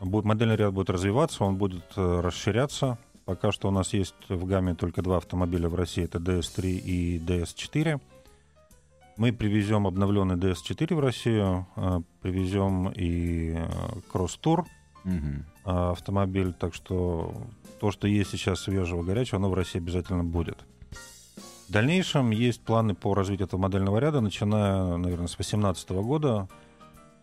Будет, 0.00 0.24
модельный 0.24 0.56
ряд 0.56 0.72
будет 0.72 0.90
развиваться, 0.90 1.44
он 1.44 1.56
будет 1.56 1.84
э, 1.96 2.20
расширяться. 2.20 2.98
Пока 3.26 3.52
что 3.52 3.68
у 3.68 3.70
нас 3.70 3.92
есть 3.92 4.14
в 4.28 4.46
гамме 4.46 4.74
только 4.74 5.02
два 5.02 5.18
автомобиля 5.18 5.68
в 5.68 5.74
России, 5.74 6.04
это 6.04 6.18
DS3 6.18 6.70
и 6.70 7.18
DS4. 7.18 8.00
Мы 9.18 9.32
привезем 9.32 9.86
обновленный 9.86 10.36
DS4 10.36 10.94
в 10.94 11.00
Россию, 11.00 11.66
э, 11.76 12.00
привезем 12.22 12.88
и 12.88 13.52
э, 13.56 13.68
Cross 14.12 14.40
Tour, 14.42 14.64
Мгм. 15.04 15.44
а, 15.64 15.92
автомобиль, 15.92 16.52
так 16.52 16.74
что 16.74 17.34
то, 17.80 17.90
что 17.90 18.06
есть 18.06 18.30
сейчас 18.30 18.60
свежего, 18.60 19.02
горячего, 19.02 19.36
оно 19.38 19.50
в 19.50 19.54
России 19.54 19.78
обязательно 19.78 20.24
будет. 20.24 20.58
В 21.68 21.72
дальнейшем 21.72 22.30
есть 22.30 22.60
планы 22.62 22.94
по 22.94 23.14
развитию 23.14 23.46
этого 23.46 23.60
модельного 23.60 23.98
ряда, 23.98 24.20
начиная, 24.20 24.96
наверное, 24.96 25.28
с 25.28 25.36
2018 25.36 25.90
года. 25.90 26.48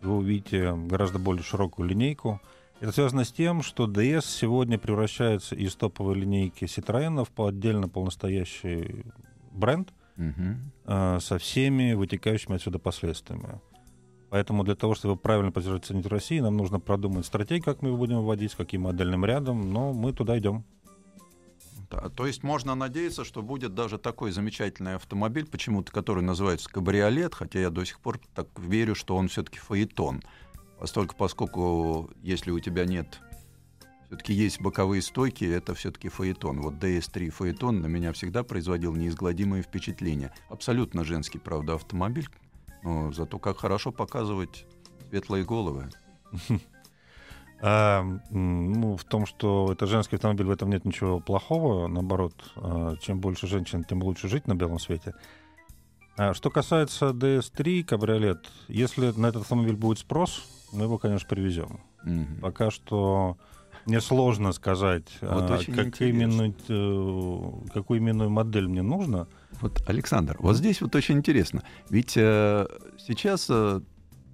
Вы 0.02 0.16
увидите 0.16 0.74
гораздо 0.74 1.20
более 1.20 1.44
широкую 1.44 1.88
линейку. 1.90 2.40
Это 2.80 2.92
связано 2.92 3.24
с 3.24 3.32
тем, 3.32 3.64
что 3.64 3.88
DS 3.88 4.22
сегодня 4.22 4.78
превращается 4.78 5.56
из 5.56 5.76
топовой 5.76 6.16
линейки 6.16 6.66
Citroёn 6.66 7.26
в 7.26 7.46
отдельно 7.46 7.90
полностоящий 7.90 9.06
бренд 9.52 9.94
э, 10.16 11.20
со 11.20 11.38
всеми 11.40 11.94
вытекающими 11.94 12.56
отсюда 12.56 12.78
последствиями. 12.78 13.60
Поэтому 14.30 14.64
для 14.64 14.76
того, 14.76 14.94
чтобы 14.94 15.16
правильно 15.16 15.52
позиционировать 15.52 16.06
в 16.06 16.14
России, 16.14 16.40
нам 16.40 16.56
нужно 16.56 16.80
продумать 16.80 17.26
стратегию, 17.26 17.64
как 17.64 17.82
мы 17.82 17.90
его 17.90 17.98
будем 17.98 18.22
вводить, 18.22 18.52
с 18.52 18.56
каким 18.56 18.82
модельным 18.82 19.26
рядом, 19.26 19.72
но 19.72 19.94
мы 19.94 20.14
туда 20.14 20.38
идем. 20.38 20.64
Да, 21.90 22.10
то 22.10 22.28
есть 22.28 22.44
можно 22.44 22.76
надеяться, 22.76 23.24
что 23.24 23.42
будет 23.42 23.74
даже 23.74 23.98
такой 23.98 24.32
замечательный 24.32 24.96
автомобиль, 24.96 25.46
почему-то, 25.46 25.92
который 25.92 26.22
называется 26.22 26.70
кабриолет, 26.70 27.34
хотя 27.34 27.60
я 27.60 27.70
до 27.70 27.86
сих 27.86 28.02
пор 28.02 28.20
так 28.36 28.48
верю, 28.58 28.94
что 28.94 29.16
он 29.16 29.30
все-таки 29.30 29.60
фаэтон. 29.60 30.22
Постольку, 30.80 31.16
поскольку 31.16 32.12
если 32.22 32.52
у 32.52 32.60
тебя 32.60 32.86
нет, 32.86 33.20
все-таки 34.08 34.34
есть 34.34 34.62
боковые 34.62 35.02
стойки, 35.02 35.44
это 35.44 35.74
все-таки 35.74 36.08
фаэтон. 36.08 36.62
Вот 36.62 36.76
DS3 36.76 37.30
фаэтон 37.30 37.82
на 37.82 37.88
меня 37.88 38.14
всегда 38.14 38.44
производил 38.44 38.96
неизгладимое 38.96 39.64
впечатление. 39.64 40.32
Абсолютно 40.50 41.04
женский, 41.04 41.40
правда, 41.40 41.76
автомобиль, 41.76 42.30
но 42.84 43.12
зато 43.12 43.38
как 43.40 43.58
хорошо 43.58 43.92
показывать 43.92 44.66
светлые 45.10 45.44
головы. 45.44 45.90
А, 47.60 48.04
ну, 48.30 48.96
в 48.96 49.04
том, 49.04 49.26
что 49.26 49.72
это 49.72 49.88
женский 49.88 50.16
автомобиль, 50.16 50.46
в 50.46 50.52
этом 50.52 50.70
нет 50.70 50.86
ничего 50.86 51.20
плохого. 51.20 51.88
Наоборот, 51.88 52.34
а, 52.56 52.96
чем 52.98 53.20
больше 53.20 53.48
женщин, 53.48 53.84
тем 53.84 54.04
лучше 54.04 54.30
жить 54.30 54.48
на 54.48 54.56
белом 54.56 54.80
свете. 54.80 55.16
А 56.18 56.34
что 56.34 56.50
касается 56.50 57.10
DS3 57.10 57.84
кабриолет, 57.84 58.50
если 58.68 59.12
на 59.16 59.28
этот 59.28 59.44
автомобиль 59.44 59.76
будет 59.76 60.00
спрос, 60.00 60.44
мы 60.74 60.84
его, 60.86 60.98
конечно, 60.98 61.28
привезем. 61.30 61.80
Мгм. 62.04 62.40
Пока 62.42 62.72
что 62.72 63.38
мне 63.86 64.02
сложно 64.02 64.52
сказать, 64.52 65.06
Вот 65.22 65.50
а, 65.50 65.60
как 65.74 66.02
именно, 66.02 66.54
э, 66.68 67.70
какую 67.74 68.00
именную 68.00 68.30
модель 68.30 68.68
мне 68.68 68.82
нужно. 68.82 69.28
Вот, 69.62 69.82
Александр, 69.88 70.36
вот 70.40 70.56
здесь 70.58 70.82
вот 70.82 70.96
очень 70.96 71.18
интересно. 71.18 71.64
Ведь 71.90 72.18
э, 72.18 72.66
сейчас, 72.98 73.48
э, 73.50 73.80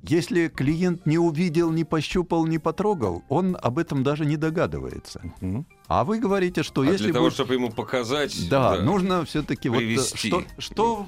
если 0.03 0.47
клиент 0.47 1.05
не 1.05 1.17
увидел, 1.17 1.71
не 1.71 1.83
пощупал, 1.83 2.47
не 2.47 2.57
потрогал, 2.59 3.23
он 3.29 3.55
об 3.61 3.77
этом 3.77 4.03
даже 4.03 4.25
не 4.25 4.37
догадывается. 4.37 5.21
Мгм. 5.41 5.67
А 5.87 6.03
вы 6.03 6.19
говорите, 6.19 6.63
что 6.63 6.81
А 6.81 6.85
если 6.85 7.05
для 7.05 7.13
того, 7.13 7.25
будет- 7.25 7.33
чтобы 7.35 7.53
ему 7.53 7.69
показать... 7.69 8.49
да, 8.49 8.81
нужно 8.81 9.23
все-таки 9.25 9.69
вот 9.69 9.77
э, 9.77 9.79
Привести. 9.81 10.29
что, 10.29 10.43
что 10.57 11.07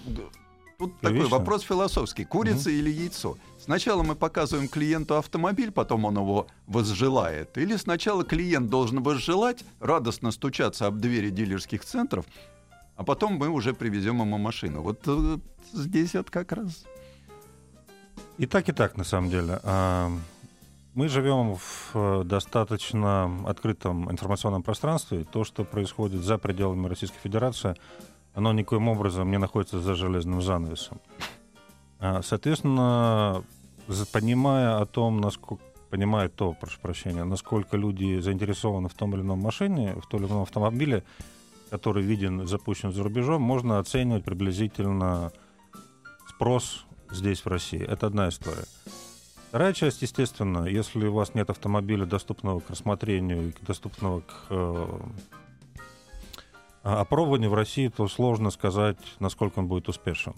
тут 0.77 0.95
такой 0.95 1.17
Логично. 1.17 1.37
вопрос 1.37 1.61
философский: 1.63 2.25
курица 2.25 2.69
или 2.69 2.89
яйцо? 2.89 3.37
Сначала 3.59 4.03
мы 4.03 4.15
показываем 4.15 4.67
клиенту 4.67 5.15
автомобиль, 5.15 5.71
потом 5.71 6.05
он 6.05 6.17
его 6.17 6.47
возжелает, 6.67 7.57
или 7.57 7.75
сначала 7.77 8.23
клиент 8.23 8.69
должен 8.69 9.01
возжелать, 9.03 9.63
радостно 9.79 10.31
стучаться 10.31 10.87
об 10.87 10.99
двери 10.99 11.29
дилерских 11.29 11.83
центров, 11.83 12.25
а 12.95 13.03
потом 13.03 13.33
мы 13.33 13.49
уже 13.49 13.73
привезем 13.73 14.21
ему 14.21 14.37
машину. 14.37 14.81
Вот 14.81 15.01
э, 15.07 15.37
здесь 15.73 16.13
вот 16.13 16.29
как 16.29 16.51
раз. 16.51 16.85
И 18.37 18.45
так, 18.45 18.69
и 18.69 18.71
так, 18.71 18.97
на 18.97 19.03
самом 19.03 19.29
деле. 19.29 19.59
А, 19.63 20.11
Мы 20.93 21.09
живем 21.09 21.55
в 21.55 21.91
э, 21.93 22.23
достаточно 22.23 23.29
открытом 23.45 24.09
информационном 24.09 24.63
пространстве. 24.63 25.25
То, 25.25 25.43
что 25.43 25.65
происходит 25.65 26.23
за 26.23 26.37
пределами 26.37 26.87
Российской 26.87 27.19
Федерации, 27.19 27.75
оно 28.35 28.53
никоим 28.53 28.87
образом 28.89 29.31
не 29.31 29.37
находится 29.37 29.79
за 29.79 29.95
железным 29.95 30.41
занавесом. 30.41 30.99
А, 31.99 32.21
Соответственно, 32.21 33.43
понимая 34.11 34.79
о 34.81 34.85
том, 34.85 35.21
насколько 35.21 35.63
понимая 35.89 36.27
то, 36.27 36.53
прошу 36.53 36.79
прощения, 36.81 37.23
насколько 37.23 37.77
люди 37.77 38.19
заинтересованы 38.19 38.89
в 38.89 38.93
том 38.93 39.13
или 39.13 39.21
ином 39.21 39.39
машине, 39.39 39.95
в 39.95 40.05
том 40.07 40.19
или 40.21 40.29
ином 40.29 40.41
автомобиле, 40.41 41.03
который 41.69 42.03
виден, 42.03 42.45
запущен 42.47 42.91
за 42.91 43.01
рубежом, 43.01 43.41
можно 43.41 43.79
оценивать 43.79 44.25
приблизительно 44.25 45.31
спрос 46.27 46.85
здесь, 47.11 47.45
в 47.45 47.47
России. 47.47 47.81
Это 47.81 48.07
одна 48.07 48.27
история. 48.27 48.65
Вторая 49.49 49.71
часть, 49.71 50.01
естественно, 50.01 50.65
если 50.65 51.07
у 51.07 51.13
вас 51.13 51.33
нет 51.33 51.49
автомобиля, 51.49 52.05
доступного 52.05 52.59
к 52.59 52.69
рассмотрению 52.69 53.53
доступного 53.61 54.19
к 54.19 54.99
э, 56.85 56.89
опробованию 56.89 57.49
в 57.49 57.53
России, 57.55 57.89
то 57.89 58.07
сложно 58.07 58.49
сказать, 58.51 58.97
насколько 59.19 59.59
он 59.59 59.67
будет 59.67 59.89
успешен. 59.89 60.33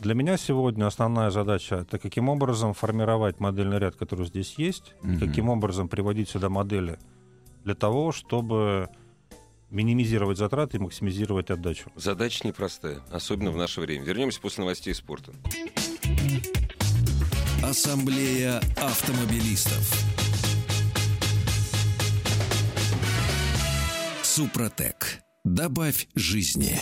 Для 0.00 0.14
меня 0.14 0.36
сегодня 0.36 0.86
основная 0.86 1.30
задача 1.30 1.76
это 1.76 1.98
каким 1.98 2.28
образом 2.28 2.72
формировать 2.74 3.40
модельный 3.40 3.78
ряд, 3.78 3.96
который 3.96 4.26
здесь 4.26 4.54
есть, 4.58 4.94
и 5.02 5.06
Мгм. 5.06 5.18
каким 5.20 5.48
образом 5.48 5.88
приводить 5.88 6.28
сюда 6.28 6.48
модели 6.48 6.98
для 7.64 7.74
того, 7.74 8.12
чтобы 8.12 8.88
минимизировать 9.70 10.38
затраты 10.38 10.76
и 10.76 10.80
максимизировать 10.80 11.50
отдачу. 11.50 11.90
Задача 11.96 12.46
непростая, 12.46 13.00
особенно 13.10 13.50
в 13.50 13.56
наше 13.56 13.80
время. 13.80 14.04
Вернемся 14.04 14.40
после 14.40 14.62
новостей 14.64 14.94
спорта. 14.94 15.32
Ассамблея 17.64 18.60
автомобилистов. 18.76 20.05
Супротек. 24.36 25.22
Добавь 25.44 26.08
жизни. 26.14 26.78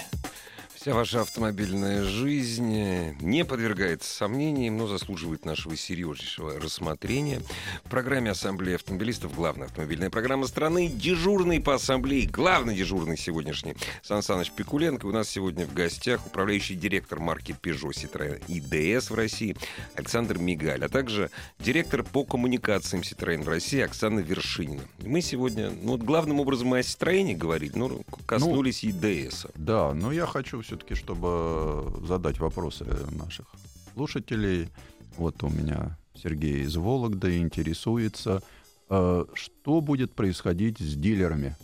Вся 0.84 0.92
ваша 0.92 1.22
автомобильная 1.22 2.04
жизнь 2.04 3.14
не 3.18 3.44
подвергается 3.46 4.14
сомнениям, 4.14 4.76
но 4.76 4.86
заслуживает 4.86 5.46
нашего 5.46 5.76
серьезнейшего 5.76 6.60
рассмотрения. 6.60 7.40
В 7.84 7.88
программе 7.88 8.30
Ассамблеи 8.30 8.74
автомобилистов 8.74 9.34
главная 9.34 9.68
автомобильная 9.68 10.10
программа 10.10 10.46
страны, 10.46 10.88
дежурный 10.88 11.62
по 11.62 11.76
ассамблее, 11.76 12.28
главный 12.28 12.74
дежурный 12.74 13.16
сегодняшний 13.16 13.76
Сан 14.02 14.22
Саныч 14.22 14.50
Пикуленко. 14.50 15.06
У 15.06 15.10
нас 15.10 15.30
сегодня 15.30 15.64
в 15.64 15.72
гостях 15.72 16.26
управляющий 16.26 16.74
директор 16.74 17.18
марки 17.18 17.56
Peugeot 17.62 17.92
Citroën 17.92 18.42
и 18.48 18.60
DS 18.60 19.10
в 19.10 19.14
России 19.14 19.56
Александр 19.94 20.36
Мигаль, 20.36 20.84
а 20.84 20.90
также 20.90 21.30
директор 21.58 22.02
по 22.02 22.24
коммуникациям 22.24 23.00
Citroën 23.00 23.42
в 23.42 23.48
России 23.48 23.80
Оксана 23.80 24.20
Вершинина. 24.20 24.82
И 24.98 25.08
Мы 25.08 25.22
сегодня, 25.22 25.70
ну, 25.70 25.92
вот 25.92 26.02
главным 26.02 26.40
образом 26.40 26.68
мы 26.68 26.80
о 26.80 26.82
Citroën 26.82 27.34
говорили, 27.34 27.72
но 27.74 28.02
коснулись 28.26 28.84
и 28.84 28.90
DS. 28.90 29.50
Да, 29.54 29.94
но 29.94 30.12
я 30.12 30.26
хочу 30.26 30.62
все-таки, 30.74 30.94
чтобы 30.94 31.92
задать 32.06 32.40
вопросы 32.40 32.84
наших 33.12 33.46
слушателей. 33.94 34.68
Вот 35.16 35.42
у 35.44 35.48
меня 35.48 35.96
Сергей 36.14 36.64
из 36.64 36.76
Вологды 36.76 37.38
интересуется, 37.38 38.42
э, 38.90 39.24
что 39.34 39.80
будет 39.80 40.12
происходить 40.14 40.78
с 40.80 40.96
дилерами. 40.96 41.56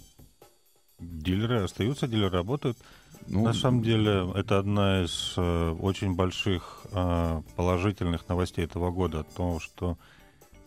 Дилеры 1.01 1.62
остаются, 1.64 2.07
дилеры 2.07 2.31
работают. 2.31 2.79
Ну, 3.27 3.42
На 3.44 3.53
самом 3.53 3.83
деле, 3.83 4.31
это 4.37 4.59
одна 4.61 5.03
из 5.03 5.35
э, 5.37 5.70
очень 5.81 6.14
больших 6.14 6.87
э, 6.92 7.42
положительных 7.57 8.29
новостей 8.29 8.64
этого 8.64 8.92
года, 8.92 9.27
то, 9.37 9.59
что 9.59 9.99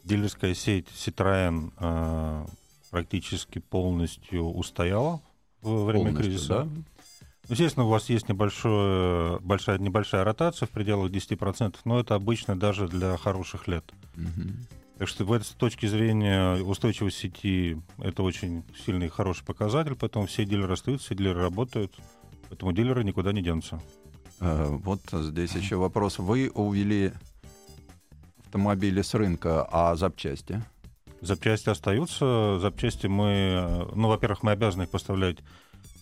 дилерская 0.03 0.53
сеть 0.53 0.87
Citroën 0.93 1.71
э, 1.79 2.45
практически 2.91 3.59
полностью 3.59 4.43
устояла 4.49 5.21
во 5.61 5.85
время 5.85 6.07
Полностью, 6.07 6.31
кризиса. 6.31 6.63
да? 6.65 6.67
Естественно, 7.49 7.85
у 7.85 7.89
вас 7.89 8.09
есть 8.09 8.29
небольшое, 8.29 9.39
большая, 9.41 9.77
небольшая 9.77 10.23
ротация 10.23 10.65
в 10.65 10.69
пределах 10.69 11.11
10%, 11.11 11.75
но 11.83 11.99
это 11.99 12.15
обычно 12.15 12.57
даже 12.57 12.87
для 12.87 13.17
хороших 13.17 13.67
лет. 13.67 13.83
Мгм. 14.15 14.65
Так 14.97 15.07
что 15.07 15.25
в 15.25 15.33
этой 15.33 15.43
с 15.43 15.49
точки 15.49 15.85
зрения 15.85 16.55
устойчивости 16.63 17.21
сети 17.23 17.77
это 17.97 18.23
очень 18.23 18.63
сильный 18.85 19.07
и 19.07 19.09
хороший 19.09 19.43
показатель, 19.43 19.95
поэтому 19.95 20.27
все 20.27 20.45
дилеры 20.45 20.73
остаются, 20.73 21.07
все 21.07 21.15
дилеры 21.15 21.41
работают, 21.41 21.93
поэтому 22.47 22.71
дилеры 22.71 23.03
никуда 23.03 23.33
не 23.33 23.41
денутся. 23.41 23.81
Э, 24.39 24.67
Вот 24.69 25.01
здесь 25.11 25.53
еще 25.55 25.75
вопрос. 25.75 26.19
Вы 26.19 26.49
увели 26.53 27.11
автомобили 28.45 29.01
с 29.01 29.13
рынка, 29.15 29.67
а 29.71 29.95
запчасти? 29.95 30.63
Запчасти 31.21 31.69
остаются. 31.69 32.59
Запчасти 32.59 33.07
мы, 33.07 33.89
ну, 33.95 34.07
во-первых, 34.09 34.43
мы 34.43 34.51
обязаны 34.51 34.83
их 34.83 34.89
поставлять 34.89 35.37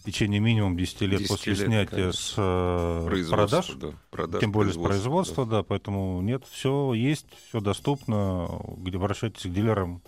в 0.01 0.03
течение 0.03 0.39
минимум 0.39 0.75
10 0.75 1.01
лет 1.01 1.19
10 1.19 1.29
после 1.29 1.53
лет, 1.53 1.67
снятия 1.67 1.89
конечно. 1.89 2.13
с 2.13 2.33
э, 2.37 3.25
продаж. 3.29 3.69
да, 3.75 3.87
продаж, 4.09 4.41
Тем 4.41 4.51
более 4.51 4.73
с 4.73 4.77
производства, 4.77 5.43
производства, 5.43 5.45
да. 5.45 5.63
поэтому 5.63 6.21
нет, 6.21 6.43
все 6.49 6.93
есть, 6.93 7.27
все 7.47 7.59
доступно, 7.61 8.49
где 8.77 8.97
обращайтесь 8.97 9.43
к 9.43 9.53
дилерам. 9.53 10.01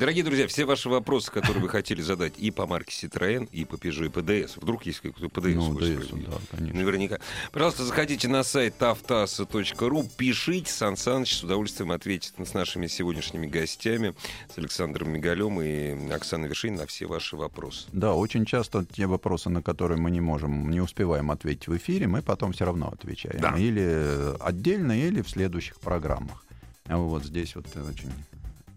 Дорогие 0.00 0.24
друзья, 0.24 0.48
все 0.48 0.64
ваши 0.64 0.88
вопросы, 0.88 1.30
которые 1.30 1.62
вы 1.62 1.68
хотели 1.68 2.00
задать 2.00 2.32
и 2.38 2.50
по 2.50 2.66
марке 2.66 3.06
Citroën, 3.06 3.46
и 3.52 3.66
по 3.66 3.74
Peugeot, 3.74 4.06
и 4.06 4.08
DS, 4.08 4.52
вдруг 4.56 4.86
есть 4.86 5.00
какой-то 5.00 5.26
PS, 5.26 5.54
Ну, 5.56 5.78
DS, 5.78 6.26
да, 6.26 6.38
конечно. 6.50 6.80
Наверняка. 6.80 7.18
Пожалуйста, 7.52 7.84
заходите 7.84 8.26
на 8.26 8.42
сайт 8.42 8.76
taftasa.ru, 8.78 10.08
пишите, 10.16 10.72
Сан 10.72 10.96
Саныч 10.96 11.36
с 11.36 11.44
удовольствием 11.44 11.92
ответит 11.92 12.32
с 12.42 12.54
нашими 12.54 12.86
сегодняшними 12.86 13.46
гостями, 13.46 14.14
с 14.50 14.56
Александром 14.56 15.10
Мигалем 15.10 15.60
и 15.60 16.10
Оксаной 16.10 16.48
Вершин 16.48 16.76
на 16.76 16.86
все 16.86 17.04
ваши 17.04 17.36
вопросы. 17.36 17.86
Да, 17.92 18.14
очень 18.14 18.46
часто 18.46 18.86
те 18.86 19.04
вопросы, 19.06 19.50
на 19.50 19.60
которые 19.60 19.98
мы 19.98 20.10
не 20.10 20.22
можем, 20.22 20.70
не 20.70 20.80
успеваем 20.80 21.30
ответить 21.30 21.68
в 21.68 21.76
эфире, 21.76 22.06
мы 22.06 22.22
потом 22.22 22.54
все 22.54 22.64
равно 22.64 22.88
отвечаем. 22.88 23.38
Да. 23.38 23.54
Или 23.54 24.34
отдельно, 24.40 24.98
или 24.98 25.20
в 25.20 25.28
следующих 25.28 25.78
программах. 25.78 26.42
Вот 26.86 27.22
здесь 27.22 27.54
вот 27.54 27.66
очень 27.76 28.10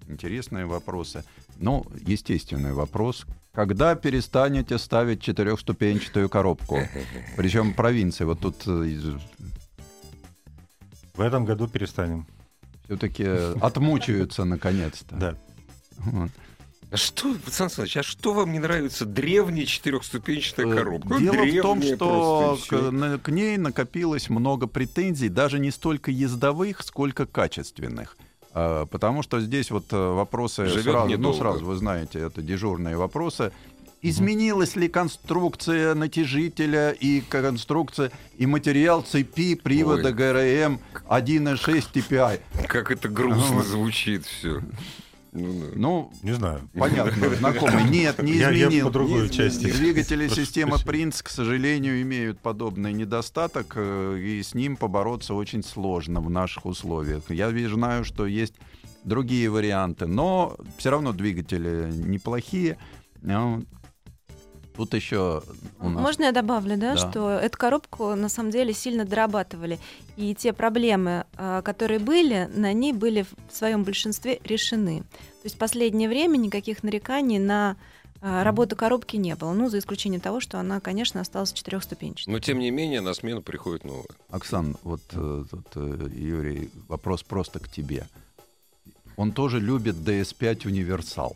интересные 0.07 0.65
вопросы. 0.65 1.23
Ну, 1.57 1.85
естественный 2.05 2.73
вопрос. 2.73 3.25
Когда 3.53 3.95
перестанете 3.95 4.77
ставить 4.77 5.21
четырехступенчатую 5.21 6.29
коробку? 6.29 6.79
Причем 7.37 7.73
провинции. 7.73 8.25
Вот 8.25 8.39
тут 8.39 8.65
В 8.65 9.19
этом 11.21 11.45
году 11.45 11.67
перестанем. 11.67 12.27
все-таки 12.85 13.23
отмучаются 13.61 14.43
наконец-то. 14.55 15.15
Да. 15.15 15.35
Вот. 15.97 16.31
А 16.91 16.97
что, 16.97 17.35
Сан 17.47 17.71
Саныч, 17.71 17.97
а 17.97 18.03
что 18.03 18.33
вам 18.33 18.51
не 18.51 18.59
нравится 18.59 19.05
древняя 19.05 19.65
четырехступенчатая 19.65 20.67
Э, 20.67 20.75
коробка? 20.75 21.17
Дело 21.17 21.33
в 21.43 21.61
том, 21.61 21.79
древняя 21.79 21.95
что 21.95 22.59
к, 22.67 22.91
на- 22.91 23.17
к 23.17 23.29
ней 23.29 23.57
накопилось 23.57 24.29
много 24.29 24.67
претензий, 24.67 25.29
даже 25.29 25.57
не 25.57 25.71
столько 25.71 26.11
ездовых, 26.11 26.83
сколько 26.83 27.25
качественных. 27.25 28.15
А, 28.53 28.85
Потому 28.85 29.23
что 29.23 29.39
здесь 29.41 29.71
вот 29.71 29.85
э, 29.91 29.97
вопросы 30.13 30.65
Живет 30.67 30.83
сразу, 30.83 31.05
ну 31.05 31.11
недолго. 31.17 31.37
сразу, 31.37 31.65
вы 31.65 31.75
знаете, 31.75 32.19
это 32.19 32.41
дежурные 32.41 32.97
вопросы. 32.97 33.51
Изменилась 34.05 34.75
ли 34.75 34.89
конструкция 34.89 35.95
натяжителя 35.95 36.91
и 36.91 37.21
конструкция 37.21 38.11
и 38.37 38.45
материал 38.45 39.01
цепи 39.01 39.55
привода 39.55 40.09
Ой. 40.09 40.13
ГРМ 40.13 40.79
1.6 41.09 41.85
TPI? 41.93 42.39
Как 42.67 42.91
это 42.91 43.07
грустно 43.07 43.55
Ну. 43.55 43.63
звучит 43.63 44.25
все. 44.25 44.61
Ну, 45.33 45.71
Ну, 45.75 46.11
Не 46.21 46.33
знаю. 46.33 46.69
Понятно, 46.73 47.29
знакомый. 47.35 47.89
Нет, 47.89 48.21
не 48.21 48.33
Я- 48.33 48.51
я 48.51 48.67
изменил. 48.67 48.85
по 48.87 48.91
другой 48.91 49.25
изменил. 49.27 49.33
части. 49.33 49.71
Двигатели 49.71 50.27
системы. 50.27 50.77
Prince, 50.77 51.23
к 51.23 51.29
сожалению, 51.29 52.01
имеют 52.03 52.39
подобный 52.39 52.93
недостаток, 52.93 53.73
э, 53.75 54.17
и 54.19 54.43
с 54.43 54.53
ним 54.53 54.77
побороться 54.77 55.33
очень 55.33 55.63
сложно 55.63 56.21
в 56.21 56.29
наших 56.29 56.65
условиях. 56.65 57.23
Я 57.29 57.49
знаю, 57.49 58.05
что 58.05 58.25
есть 58.27 58.53
другие 59.03 59.49
варианты, 59.49 60.05
но 60.05 60.55
все 60.77 60.91
равно 60.91 61.11
двигатели 61.13 61.91
неплохие. 61.91 62.77
Тут 64.75 64.93
еще 64.93 65.43
у 65.79 65.89
нас... 65.89 66.01
Можно 66.01 66.23
я 66.25 66.31
добавлю, 66.31 66.77
да, 66.77 66.95
Да. 66.95 66.97
что 66.97 67.29
эту 67.29 67.57
коробку 67.57 68.15
на 68.15 68.29
самом 68.29 68.51
деле 68.51 68.73
сильно 68.73 69.05
дорабатывали. 69.05 69.79
И 70.17 70.33
те 70.33 70.53
проблемы, 70.53 71.25
а, 71.37 71.61
которые 71.61 71.99
были, 71.99 72.49
на 72.53 72.73
ней 72.73 72.93
были 72.93 73.25
в 73.49 73.55
своем 73.55 73.83
большинстве 73.83 74.39
решены. 74.43 75.01
То 75.01 75.45
есть 75.45 75.55
в 75.55 75.59
последнее 75.59 76.09
время 76.09 76.37
никаких 76.37 76.83
нареканий 76.83 77.39
на 77.39 77.75
а, 78.21 78.43
работу 78.43 78.75
коробки 78.75 79.17
не 79.17 79.35
было. 79.35 79.51
Ну, 79.53 79.69
за 79.69 79.79
исключением 79.79 80.21
того, 80.21 80.39
что 80.39 80.57
она, 80.59 80.79
конечно, 80.79 81.19
осталась 81.21 81.51
четырехступенчатой. 81.53 82.33
Но 82.33 82.39
тем 82.39 82.57
не 82.59 82.71
менее 82.71 83.01
на 83.01 83.13
смену 83.13 83.41
приходит 83.41 83.83
новая. 83.83 84.05
Оксан, 84.29 84.77
вот 84.83 85.01
э, 85.11 85.43
тут, 85.51 85.67
э, 85.75 86.07
Юрий, 86.15 86.69
вопрос 86.87 87.21
просто 87.21 87.59
к 87.59 87.67
тебе. 87.69 88.07
Он 89.17 89.33
тоже 89.33 89.59
любит 89.59 89.95
DS5 89.95 90.67
универсал. 90.67 91.35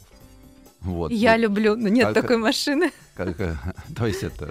Вот. 0.87 1.11
Я 1.11 1.33
Вот 1.33 1.41
люблю, 1.41 1.75
но 1.75 1.89
нет 1.89 2.05
как- 2.13 2.21
такой 2.21 2.37
машины. 2.37 2.91
как, 3.15 3.39
э, 3.41 3.55
то 3.95 4.07
есть 4.07 4.23
это 4.23 4.45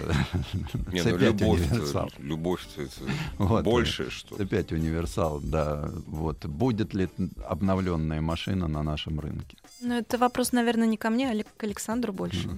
Не, 0.92 1.02
ну 1.02 1.10
C5 1.10 1.18
любовь, 1.18 1.60
универсал. 1.72 2.10
любовь 2.18 2.60
это 2.76 2.90
Вот, 3.38 3.64
больше 3.64 4.10
что. 4.10 4.36
C5 4.36 4.74
универсал, 4.74 5.40
да. 5.40 5.90
Вот 6.06 6.44
будет 6.46 6.94
ли 6.94 7.08
обновленная 7.48 8.20
машина 8.20 8.68
на 8.68 8.82
нашем 8.82 9.18
рынке? 9.20 9.56
Но 9.80 9.94
это 9.94 10.18
вопрос, 10.18 10.52
наверное, 10.52 10.86
не 10.86 10.96
ко 10.96 11.10
мне, 11.10 11.30
а 11.30 11.44
к 11.56 11.64
Александру 11.64 12.12
больше. 12.12 12.48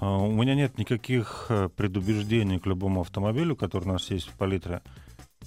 А, 0.00 0.16
У 0.18 0.32
меня 0.32 0.54
нет 0.54 0.78
никаких 0.78 1.46
э, 1.50 1.68
предубеждений 1.76 2.58
к 2.58 2.66
любому 2.66 3.00
автомобилю, 3.02 3.54
который 3.56 3.84
у 3.84 3.92
нас 3.92 4.10
есть 4.10 4.28
в 4.28 4.32
палитре. 4.32 4.80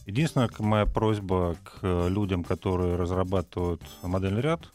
Единственная 0.05 0.49
моя 0.59 0.85
просьба 0.85 1.55
к 1.63 1.79
э, 1.81 2.09
людям, 2.09 2.43
которые 2.43 2.95
разрабатывают 2.95 3.81
модельный 4.03 4.41
ряд, 4.41 4.71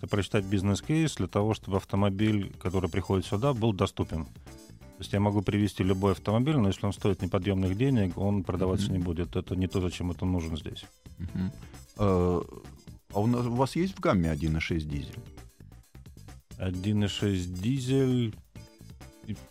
это 0.00 0.08
прочитать 0.08 0.44
бизнес-кейс 0.44 1.14
для 1.16 1.26
того, 1.26 1.54
чтобы 1.54 1.76
автомобиль, 1.76 2.52
который 2.60 2.88
приходит 2.90 3.26
сюда, 3.26 3.52
был 3.52 3.72
доступен. 3.72 4.24
То 4.24 5.02
есть 5.02 5.12
я 5.12 5.20
могу 5.20 5.40
привести 5.42 5.82
любой 5.82 6.12
автомобиль, 6.12 6.56
но 6.56 6.68
если 6.68 6.84
он 6.86 6.92
стоит 6.92 7.22
неподъемных 7.22 7.76
денег, 7.76 8.18
он 8.18 8.42
продаваться 8.44 8.86
Мгм. 8.86 8.94
не 8.96 9.02
будет. 9.02 9.36
Это 9.36 9.56
не 9.56 9.66
то, 9.66 9.80
зачем 9.80 10.10
это 10.10 10.24
нужен 10.26 10.56
здесь. 10.56 10.84
Э, 11.98 12.40
А 13.12 13.18
у 13.20 13.26
нас- 13.26 13.44
у 13.46 13.54
вас 13.54 13.74
есть 13.76 13.96
в 13.96 14.00
гамме 14.00 14.30
1.6 14.30 14.86
дизель? 14.88 15.16
1.6 16.58 17.60
дизель, 17.60 18.34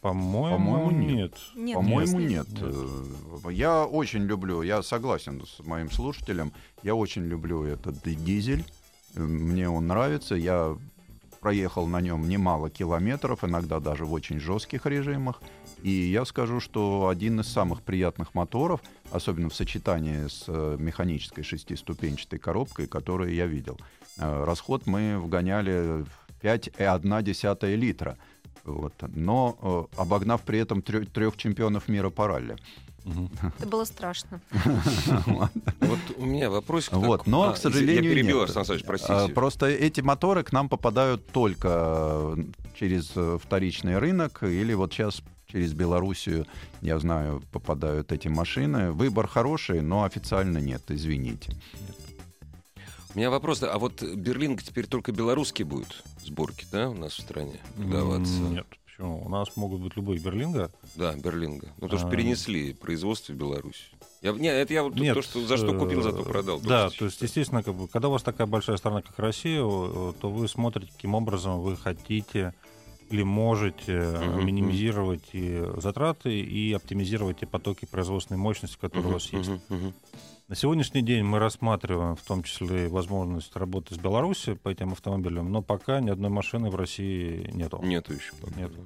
по-моему, 0.02 0.58
По-моему, 0.58 0.92
нет. 0.92 1.34
нет. 1.56 1.76
По-моему, 1.76 2.20
нет. 2.20 2.48
нет. 2.50 2.62
Э, 2.62 3.52
Я 3.52 3.86
очень 3.86 4.24
люблю, 4.24 4.62
я 4.62 4.84
согласен 4.84 5.42
с 5.46 5.60
моим 5.66 5.90
слушателем, 5.92 6.52
я 6.84 6.96
очень 6.96 7.24
люблю 7.26 7.64
этот 7.64 8.02
ди- 8.04 8.16
дизель. 8.16 8.64
Мне 9.16 9.70
он 9.70 9.88
нравится. 9.88 10.36
Я 10.36 10.78
проехал 11.40 11.88
на 11.88 12.02
нем 12.02 12.28
немало 12.28 12.70
километров, 12.70 13.44
иногда 13.44 13.80
даже 13.80 14.06
в 14.06 14.14
очень 14.14 14.40
жестких 14.40 14.86
режимах. 14.86 15.42
И 15.82 15.90
я 15.90 16.26
скажу, 16.26 16.60
что 16.60 17.08
один 17.08 17.40
из 17.40 17.48
самых 17.48 17.82
приятных 17.82 18.36
моторов, 18.36 18.82
особенно 19.12 19.50
в 19.50 19.56
сочетании 19.56 20.28
с 20.28 20.44
э, 20.48 20.76
механической 20.78 21.44
шестиступенчатой 21.44 22.38
коробкой, 22.38 22.88
которую 22.88 23.34
я 23.34 23.46
видел. 23.46 23.80
Э, 24.18 24.44
Расход 24.44 24.88
мы 24.88 25.18
вгоняли 25.18 26.04
в 26.04 26.44
5,1 26.44 27.76
литра. 27.76 28.18
Вот. 28.66 28.94
Но 29.16 29.90
э, 29.96 30.02
обогнав 30.02 30.42
при 30.42 30.60
этом 30.60 30.82
трех 30.82 31.38
чемпионов 31.38 31.88
мира 31.88 32.10
по 32.10 32.28
ралли. 32.28 32.58
Это 33.58 33.68
было 33.68 33.86
страшно. 33.86 34.42
Вот 35.80 36.00
у 36.18 36.26
меня 36.26 36.50
вопрос. 36.50 36.90
Вот, 36.92 37.26
но, 37.26 37.54
к 37.54 37.58
сожалению, 37.58 38.04
Я 38.04 38.16
перебил, 38.16 38.42
А, 38.44 38.48
простите. 38.86 39.34
Просто 39.34 39.66
эти 39.68 40.02
моторы 40.02 40.44
к 40.44 40.52
нам 40.52 40.70
попадают 40.70 41.28
только 41.28 42.36
э, 42.38 42.44
через 42.78 43.12
э, 43.16 43.38
вторичный 43.42 43.98
рынок 43.98 44.44
или 44.44 44.74
вот 44.74 44.94
сейчас 44.94 45.22
через 45.48 45.74
Белоруссию, 45.74 46.46
я 46.82 47.00
знаю, 47.00 47.42
попадают 47.52 48.12
эти 48.12 48.28
машины. 48.28 48.92
Выбор 48.92 49.28
хороший, 49.28 49.82
но 49.82 50.04
официально 50.04 50.60
нет, 50.60 50.84
извините. 50.90 51.56
У 53.16 53.18
меня 53.18 53.32
вопрос, 53.32 53.64
а 53.64 53.78
вот 53.80 54.04
Берлинг 54.04 54.62
теперь 54.62 54.86
только 54.86 55.12
белорусский 55.12 55.66
будет 55.66 56.04
сборки, 56.24 56.68
да, 56.72 56.90
у 56.90 56.94
нас 56.94 57.14
в 57.14 57.22
стране 57.22 57.60
продаваться? 57.76 58.34
Нет, 58.34 58.68
почему? 59.00 59.26
У 59.26 59.30
нас 59.30 59.56
могут 59.56 59.82
быть 59.82 59.96
любые 59.96 60.20
берлинга. 60.20 60.72
Да, 60.96 61.14
Берлинга. 61.14 61.74
Ну, 61.80 61.88
то, 61.88 61.98
что 61.98 62.08
А. 62.08 62.12
перенесли 62.12 62.74
производство 62.74 63.34
в 63.34 63.36
Беларусь. 63.36 63.92
Я, 64.22 64.34
не, 64.34 64.48
это 64.50 64.74
я 64.74 64.84
вот 64.84 64.96
Нет, 64.96 65.16
то, 65.16 65.22
что 65.22 65.46
за 65.46 65.56
что 65.56 65.74
купил, 65.74 66.02
за 66.02 66.12
то 66.12 66.22
э, 66.22 66.26
продал. 66.26 66.60
Да, 66.60 66.90
то 66.90 67.06
есть, 67.06 67.22
естественно, 67.22 67.64
как 67.64 67.74
бы, 67.74 67.88
когда 67.88 68.10
у 68.10 68.12
вас 68.12 68.22
такая 68.22 68.48
большая 68.48 68.76
страна, 68.76 69.02
как 69.02 69.18
Россия, 69.18 69.62
то 69.62 70.14
вы 70.24 70.48
смотрите, 70.50 70.92
каким 70.92 71.16
образом 71.16 71.62
вы 71.62 71.78
хотите 71.78 72.54
или 73.10 73.24
можете 73.24 73.94
Мгм, 73.94 74.46
минимизировать 74.46 75.30
и 75.32 75.64
затраты 75.78 76.38
и 76.38 76.74
оптимизировать 76.74 77.40
те 77.40 77.48
потоки 77.48 77.86
производственной 77.86 78.38
мощности, 78.38 78.78
которые 78.78 79.10
у 79.10 79.14
вас 79.14 79.32
есть. 79.32 79.50
мгм. 79.70 79.94
На 80.50 80.56
сегодняшний 80.56 81.04
день 81.04 81.24
мы 81.24 81.38
рассматриваем 81.38 82.16
в 82.16 82.24
том 82.24 82.42
числе 82.42 82.88
возможность 82.88 83.56
работы 83.56 83.94
с 83.94 84.00
Беларусью 84.00 84.56
по 84.58 84.70
этим 84.70 84.94
автомобилям, 84.94 85.52
но 85.52 85.62
пока 85.62 86.00
ни 86.02 86.10
одной 86.10 86.32
машины 86.32 86.72
в 86.72 86.76
России 86.76 87.48
нету. 87.54 87.80
Нету 87.84 88.14
еще 88.14 88.34
пока. 88.42 88.60
Нету. 88.60 88.80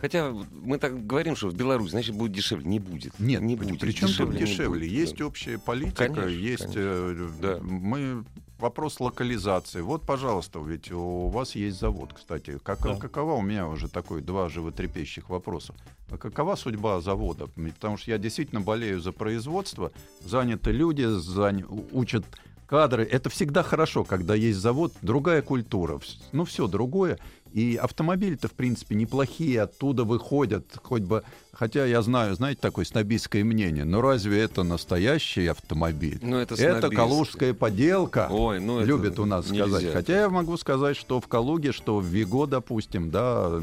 Хотя 0.00 0.30
мы 0.30 0.78
так 0.78 1.06
говорим, 1.06 1.36
что 1.36 1.48
в 1.50 1.54
Беларуси, 1.54 1.90
значит, 1.90 2.14
будет 2.14 2.32
дешевле. 2.32 2.64
Не 2.66 2.78
будет. 2.78 3.18
Нет, 3.20 3.42
не 3.42 3.54
будет. 3.54 3.78
причем 3.80 4.06
не 4.30 4.38
дешевле. 4.38 4.80
будет, 4.80 4.90
Есть 4.90 5.16
да. 5.18 5.26
общая 5.26 5.58
политика, 5.58 6.06
Конечно, 6.08 6.26
есть 6.28 6.62
конечно. 6.62 6.80
э, 6.80 7.28
Да. 7.42 7.58
мы 7.60 8.24
вопрос 8.58 9.00
локализации. 9.00 9.80
Вот, 9.80 10.02
пожалуйста, 10.02 10.60
ведь 10.60 10.90
у 10.92 11.28
вас 11.28 11.54
есть 11.54 11.78
завод, 11.78 12.12
кстати. 12.12 12.58
Как, 12.62 12.80
Да. 12.82 12.96
Какова 12.96 13.34
у 13.34 13.42
меня 13.42 13.66
уже 13.68 13.88
такой 13.88 14.22
два 14.22 14.48
животрепещущих 14.48 15.28
вопроса? 15.28 15.74
Какова 16.18 16.56
судьба 16.56 17.00
завода? 17.00 17.46
Потому 17.74 17.96
что 17.96 18.10
я 18.10 18.18
действительно 18.18 18.60
болею 18.60 19.00
за 19.00 19.12
производство. 19.12 19.90
Заняты 20.24 20.70
люди, 20.72 21.02
зан- 21.02 21.88
учат 21.92 22.24
кадры. 22.66 23.04
Это 23.04 23.28
всегда 23.30 23.62
хорошо, 23.62 24.04
когда 24.04 24.34
есть 24.34 24.58
завод, 24.58 24.92
другая 25.02 25.42
культура. 25.42 26.00
Ну, 26.32 26.44
все 26.44 26.66
другое. 26.66 27.18
И 27.56 27.76
автомобили-то, 27.76 28.48
в 28.48 28.52
принципе, 28.52 28.94
неплохие, 28.94 29.62
оттуда 29.62 30.04
выходят, 30.04 30.78
хоть 30.82 31.00
бы... 31.00 31.22
Хотя 31.54 31.86
я 31.86 32.02
знаю, 32.02 32.34
знаете, 32.34 32.60
такое 32.60 32.84
снобистское 32.84 33.44
мнение, 33.44 33.86
но 33.86 34.02
разве 34.02 34.42
это 34.42 34.62
настоящий 34.62 35.46
автомобиль? 35.46 36.18
Ну, 36.20 36.36
это 36.36 36.54
это 36.54 36.90
калужская 36.90 37.54
поделка. 37.54 38.28
Ой, 38.30 38.60
ну 38.60 38.80
это 38.80 38.86
Любят 38.86 39.18
у 39.18 39.24
нас 39.24 39.48
нельзя. 39.48 39.68
сказать. 39.68 39.92
Хотя 39.94 40.20
я 40.20 40.28
могу 40.28 40.58
сказать, 40.58 40.98
что 40.98 41.18
в 41.18 41.28
Калуге, 41.28 41.72
что 41.72 41.96
в 41.96 42.04
Виго, 42.04 42.44
допустим, 42.44 43.10
да, 43.10 43.58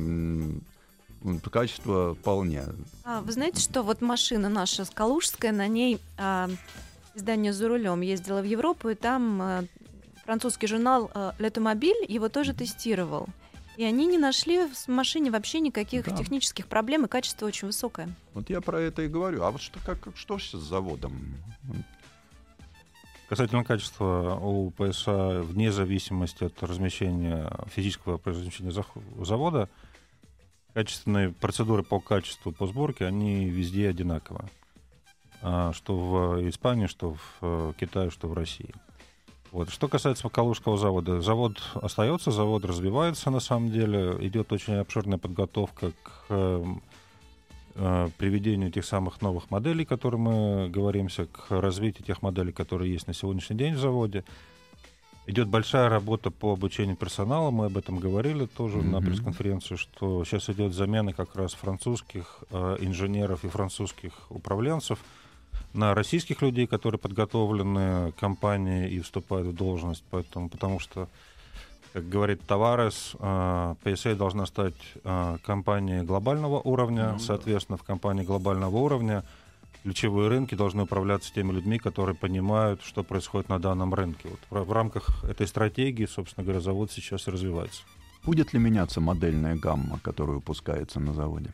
качество 1.51 2.15
вполне. 2.15 2.63
А, 3.03 3.21
вы 3.21 3.31
знаете, 3.31 3.61
что 3.61 3.83
вот 3.83 4.01
машина 4.01 4.49
наша 4.49 4.85
Калужская, 4.91 5.51
на 5.51 5.67
ней 5.67 5.99
а, 6.17 6.49
издание 7.13 7.53
«За 7.53 7.67
рулем» 7.67 8.01
ездила 8.01 8.41
в 8.41 8.45
Европу, 8.45 8.89
и 8.89 8.95
там 8.95 9.39
а, 9.39 9.63
французский 10.25 10.65
журнал 10.65 11.11
а, 11.13 11.35
«Летомобиль» 11.37 12.05
его 12.07 12.27
тоже 12.27 12.55
тестировал. 12.55 13.27
И 13.75 13.83
они 13.83 14.05
не 14.05 14.17
нашли 14.17 14.67
в 14.67 14.87
машине 14.87 15.31
вообще 15.31 15.59
никаких 15.59 16.05
Да. 16.05 16.15
технических 16.15 16.67
проблем, 16.67 17.05
и 17.05 17.07
качество 17.07 17.45
очень 17.47 17.67
высокое. 17.67 18.09
Вот 18.33 18.49
я 18.49 18.61
про 18.61 18.79
это 18.79 19.01
и 19.01 19.07
говорю. 19.07 19.43
А 19.43 19.51
вот 19.51 19.61
что, 19.61 19.79
как, 19.83 20.07
что 20.15 20.37
ж 20.37 20.43
с 20.49 20.51
заводом? 20.53 21.35
Касательно 23.29 23.63
качества 23.63 24.37
у 24.39 24.69
ПСА, 24.69 25.41
вне 25.41 25.71
зависимости 25.71 26.43
от 26.43 26.61
размещения 26.61 27.51
физического 27.73 28.19
размещения 28.23 28.71
завода, 29.23 29.69
качественные 30.73 31.31
процедуры 31.31 31.81
по 31.83 31.99
качеству, 31.99 32.51
по 32.51 32.67
сборке, 32.67 33.05
они 33.05 33.45
везде 33.49 33.89
одинаковы. 33.89 34.45
А, 35.41 35.73
Что 35.73 35.97
в 35.97 36.49
Испании, 36.49 36.87
что 36.87 37.13
в 37.15 37.19
э, 37.41 37.73
Китае, 37.79 38.11
что 38.11 38.27
в 38.27 38.33
России. 38.33 38.73
Вот. 39.53 39.69
Что 39.69 39.87
касается 39.87 40.27
Калужского 40.29 40.77
завода, 40.79 41.21
завод 41.21 41.61
остается, 41.75 42.31
завод 42.31 42.65
развивается 42.65 43.29
на 43.29 43.39
самом 43.39 43.69
деле, 43.69 44.17
идет 44.19 44.51
очень 44.51 44.73
обширная 44.73 45.19
подготовка 45.19 45.91
к 45.91 46.25
эм, 46.29 46.81
э, 47.75 48.09
приведению 48.17 48.71
тех 48.71 48.83
самых 48.83 49.21
новых 49.21 49.51
моделей, 49.51 49.85
которые 49.85 50.19
мы 50.19 50.69
говоримся, 50.69 51.27
к 51.27 51.51
развитию 51.51 52.03
тех 52.03 52.23
моделей, 52.23 52.51
которые 52.51 52.91
есть 52.93 53.05
на 53.05 53.13
сегодняшний 53.13 53.55
день 53.55 53.75
в 53.75 53.79
заводе. 53.79 54.23
Идет 55.27 55.47
большая 55.49 55.87
работа 55.87 56.31
по 56.31 56.53
обучению 56.53 56.95
персонала, 56.95 57.51
мы 57.51 57.67
об 57.67 57.77
этом 57.77 57.99
говорили 57.99 58.47
тоже 58.47 58.77
на 58.77 58.97
Мгм. 58.97 59.05
пресс-конференции, 59.05 59.75
что 59.75 60.25
сейчас 60.25 60.49
идет 60.49 60.73
замена 60.73 61.13
как 61.13 61.35
раз 61.35 61.53
французских 61.53 62.43
э, 62.49 62.77
инженеров 62.79 63.45
и 63.45 63.49
французских 63.49 64.13
управленцев 64.31 64.97
на 65.73 65.93
российских 65.95 66.41
людей, 66.41 66.67
которые 66.67 66.99
подготовлены 66.99 68.11
компанией 68.13 68.89
и 68.89 68.99
вступают 68.99 69.47
в 69.47 69.55
должность, 69.55 70.03
поэтому, 70.09 70.49
потому 70.49 70.79
что 70.79 71.07
как 71.93 72.09
говорит 72.09 72.41
Таварес, 72.47 73.15
э, 73.19 73.75
PSA 73.83 74.15
должна 74.15 74.47
стать 74.47 74.73
э, 75.03 75.37
компанией 75.45 76.01
глобального 76.01 76.59
уровня. 76.59 77.09
Ну 77.09 77.13
да. 77.13 77.19
Соответственно, 77.19 77.77
в 77.77 77.83
компании 77.83 78.23
глобального 78.23 78.75
уровня 78.75 79.23
ключевые 79.83 80.29
рынки 80.29 80.55
должны 80.55 80.83
управляться 80.83 81.31
теми 81.31 81.51
людьми, 81.51 81.77
которые 81.77 82.15
понимают, 82.15 82.81
что 82.81 83.03
происходит 83.03 83.49
на 83.49 83.59
данном 83.59 83.93
рынке. 83.93 84.29
Вот 84.49 84.67
в, 84.67 84.71
рамках 84.71 85.23
этой 85.23 85.45
стратегии, 85.45 86.05
собственно 86.07 86.43
говоря, 86.43 86.61
завод 86.61 86.91
сейчас 86.91 87.27
развивается. 87.27 87.83
Будет 88.23 88.53
ли 88.53 88.59
меняться 88.59 88.99
модельная 88.99 89.55
гамма, 89.55 89.99
которая 90.01 90.37
выпускается 90.37 90.99
на 90.99 91.13
заводе? 91.13 91.53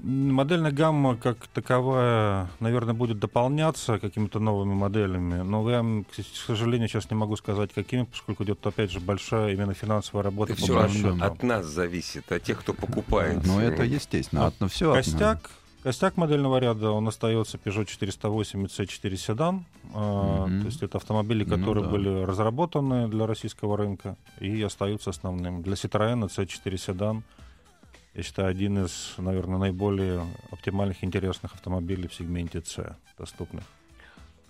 Модельная 0.00 0.70
гамма 0.70 1.16
как 1.16 1.48
таковая, 1.48 2.48
наверное, 2.60 2.94
будет 2.94 3.18
дополняться 3.18 3.98
какими-то 3.98 4.38
новыми 4.38 4.72
моделями, 4.74 5.42
но 5.42 5.68
я, 5.68 5.84
к 6.12 6.46
сожалению, 6.46 6.88
сейчас 6.88 7.10
не 7.10 7.16
могу 7.16 7.34
сказать, 7.36 7.72
какими, 7.72 8.04
поскольку 8.04 8.44
идет, 8.44 8.64
опять 8.64 8.92
же, 8.92 9.00
большая 9.00 9.52
именно 9.54 9.74
финансовая 9.74 10.22
работа 10.22 10.52
Это 10.52 10.60
по 10.60 10.66
все 10.66 10.82
расчету. 10.82 11.18
от 11.20 11.42
нас 11.42 11.66
зависит, 11.66 12.30
от 12.30 12.42
тех, 12.44 12.60
кто 12.60 12.74
покупает. 12.74 13.44
Ну, 13.44 13.58
это 13.58 13.82
естественно. 13.82 14.46
От, 14.46 14.70
все 14.70 14.94
Костяк, 14.94 15.50
костяк 15.82 16.16
модельного 16.16 16.58
ряда, 16.58 16.92
он 16.92 17.08
остается 17.08 17.56
Peugeot 17.58 17.86
408 17.86 18.62
и 18.62 18.66
C4 18.66 19.16
седан. 19.16 19.64
Мгм. 19.92 20.60
То 20.60 20.66
есть 20.66 20.80
это 20.82 20.98
автомобили, 20.98 21.42
Ну 21.42 21.56
которые 21.56 21.84
да. 21.84 21.90
были 21.90 22.22
разработаны 22.22 23.08
для 23.08 23.26
российского 23.26 23.76
рынка 23.76 24.16
и 24.38 24.62
остаются 24.62 25.10
основным. 25.10 25.62
Для 25.62 25.74
Citroёn 25.74 26.28
C4 26.28 26.76
седан, 26.76 27.24
я 28.18 28.24
считаю, 28.24 28.48
один 28.48 28.84
из, 28.84 29.14
наверное, 29.16 29.58
наиболее 29.58 30.26
оптимальных 30.50 31.04
интересных 31.04 31.54
автомобилей 31.54 32.08
в 32.08 32.14
сегменте 32.14 32.60
C 32.66 32.96
доступных. 33.16 33.62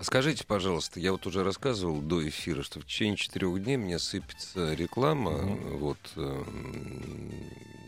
Скажите, 0.00 0.46
пожалуйста, 0.46 1.00
я 1.00 1.12
вот 1.12 1.26
уже 1.26 1.44
рассказывал 1.44 2.00
до 2.00 2.26
эфира, 2.26 2.62
что 2.62 2.80
в 2.80 2.86
течение 2.86 3.16
четырех 3.16 3.62
дней 3.62 3.76
мне 3.76 3.98
сыпется 3.98 4.72
реклама. 4.72 5.32
Мгм. 5.32 5.78
Вот, 5.78 5.98
эм, 6.16 7.30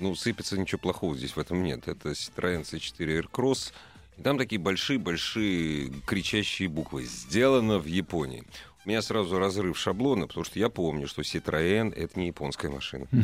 ну, 0.00 0.14
сыпется 0.14 0.58
ничего 0.58 0.78
плохого 0.78 1.16
здесь 1.16 1.34
в 1.34 1.38
этом 1.38 1.62
нет. 1.62 1.88
Это 1.88 2.10
Citroёn 2.10 2.64
C4 2.64 3.22
Aircross. 3.22 3.72
И 4.18 4.22
там 4.22 4.36
такие 4.36 4.60
большие-большие 4.60 5.92
кричащие 6.04 6.68
буквы. 6.68 7.04
Сделано 7.04 7.78
в 7.78 7.86
Японии. 7.86 8.44
Меня 8.86 9.02
сразу 9.02 9.38
разрыв 9.38 9.76
шаблона, 9.78 10.26
потому 10.26 10.44
что 10.44 10.58
я 10.58 10.70
помню, 10.70 11.06
что 11.06 11.20
Citroën— 11.22 11.92
это 11.96 12.18
не 12.18 12.28
японская 12.28 12.70
машина. 12.70 13.06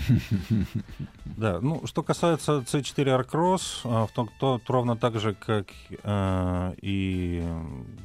Да, 1.37 1.61
ну, 1.61 1.87
что 1.87 2.03
касается 2.03 2.65
C4 2.67 3.05
Aircross, 3.27 3.81
а, 3.85 4.07
то, 4.15 4.29
то 4.39 4.61
ровно 4.69 4.97
так 4.97 5.19
же, 5.21 5.35
как 5.35 5.67
э, 6.03 6.75
и 6.81 7.45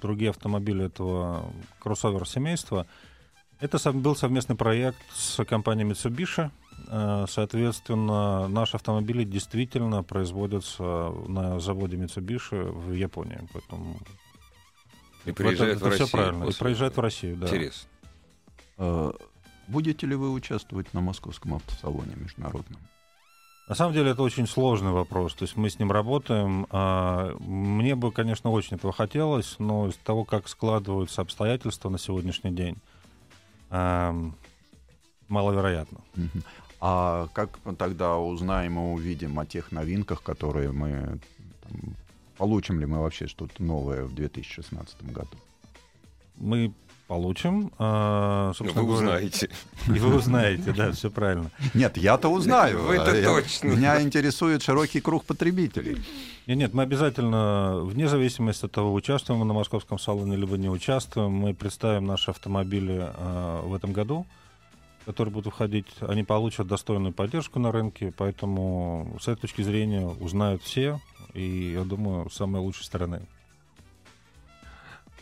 другие 0.02 0.32
автомобили 0.32 0.86
этого 0.86 1.46
кроссовер 1.80 2.28
семейства, 2.28 2.88
это 3.62 3.78
сов- 3.78 3.96
был 3.96 4.16
совместный 4.18 4.58
проект 4.58 4.98
с 5.14 5.46
компанией 5.46 5.88
Mitsubishi. 5.90 6.50
Э, 6.90 7.26
Соответственно, 7.30 8.50
наши 8.50 8.76
автомобили 8.76 9.24
действительно 9.24 10.04
производятся 10.04 11.14
на 11.28 11.60
заводе 11.62 11.96
Mitsubishi 11.96 12.70
в 12.70 12.92
Японии. 12.94 13.40
Поэтому 13.54 13.98
И 15.26 15.30
это- 15.30 15.34
приезжают 15.44 15.78
это 15.78 15.86
в 15.86 15.94
всё 15.94 16.04
Россию. 16.04 16.10
правильно. 16.12 16.44
И 16.44 16.46
после 16.48 16.60
проезжают 16.60 16.96
в. 16.98 17.00
Россию, 17.00 17.38
да. 17.38 17.48
Интересно. 17.48 17.90
Э, 18.78 19.12
Будете 19.68 20.06
ли 20.06 20.16
вы 20.16 20.32
участвовать 20.32 20.94
на 20.94 21.00
московском 21.02 21.54
автосалоне 21.56 22.16
международном? 22.16 22.80
На 23.70 23.76
самом 23.76 23.94
деле 23.94 24.12
это 24.12 24.22
очень 24.22 24.46
сложный 24.48 24.92
вопрос. 24.92 25.34
То 25.34 25.44
есть 25.44 25.56
мы 25.56 25.70
с 25.70 25.80
ним 25.80 25.92
работаем. 25.94 26.68
А, 26.72 27.34
Мне 27.40 27.96
бы, 27.96 28.12
конечно, 28.12 28.50
очень 28.50 28.76
этого 28.76 28.92
хотелось, 28.92 29.56
но 29.60 29.88
из 29.88 29.96
того, 29.96 30.26
как 30.26 30.50
складываются 30.50 31.22
обстоятельства 31.22 31.90
на 31.90 31.98
сегодняшний 31.98 32.52
день, 32.52 32.76
ам, 33.70 34.36
маловероятно. 35.30 36.00
А 36.82 37.28
как 37.34 37.60
мы 37.64 37.76
тогда 37.76 38.18
узнаем 38.18 38.78
и 38.78 38.94
увидим 38.94 39.40
о 39.40 39.46
тех 39.46 39.72
новинках, 39.72 40.22
которые 40.22 40.72
мы... 40.74 41.20
там, 41.64 41.96
получим 42.42 42.80
ли 42.80 42.88
мы 42.88 42.98
вообще 43.00 43.28
что-то 43.28 43.62
новое 43.62 44.04
в 44.04 44.16
2016 44.16 45.04
году? 45.14 45.38
Мы 46.38 46.74
получим. 47.08 47.72
а, 47.78 48.48
Ну, 48.48 48.54
собственно 48.56 48.82
вы 48.82 48.88
говоря, 48.88 49.08
узнаете. 49.18 49.50
И 49.88 50.00
вы 50.00 50.16
узнаете, 50.16 50.72
да, 50.74 50.92
все 50.92 51.12
правильно. 51.12 51.52
Нет, 51.76 51.98
я-то 51.98 52.30
узнаю. 52.30 52.82
Вы 52.82 52.96
это 52.96 53.16
Я- 53.16 53.26
точно. 53.26 53.68
Меня 53.68 54.02
интересует 54.02 54.64
широкий 54.64 55.02
круг 55.02 55.24
потребителей. 55.26 55.98
Нет, 56.48 56.58
нет, 56.58 56.74
мы 56.74 56.82
обязательно, 56.82 57.82
вне 57.84 58.08
зависимости 58.08 58.66
от 58.66 58.72
того, 58.72 58.92
участвуем 58.92 59.42
мы 59.42 59.46
на 59.46 59.54
московском 59.54 60.00
салоне 60.00 60.36
либо 60.36 60.58
не 60.58 60.70
участвуем, 60.70 61.32
мы 61.32 61.54
представим 61.54 62.06
наши 62.06 62.32
автомобили 62.32 62.98
а, 63.04 63.62
в 63.62 63.76
этом 63.76 63.94
году, 63.94 64.26
которые 65.06 65.34
будут 65.34 65.54
входить. 65.54 65.88
Они 66.02 66.24
получат 66.24 66.68
достойную 66.68 67.14
поддержку 67.14 67.60
на 67.60 67.72
рынке, 67.72 68.14
поэтому 68.16 69.18
с 69.20 69.28
этой 69.28 69.42
точки 69.42 69.62
зрения 69.62 70.06
узнают 70.06 70.64
все, 70.64 71.00
и, 71.34 71.72
я 71.74 71.84
думаю, 71.84 72.30
с 72.30 72.36
самой 72.36 72.62
лучшей 72.62 72.84
стороны. 72.86 73.22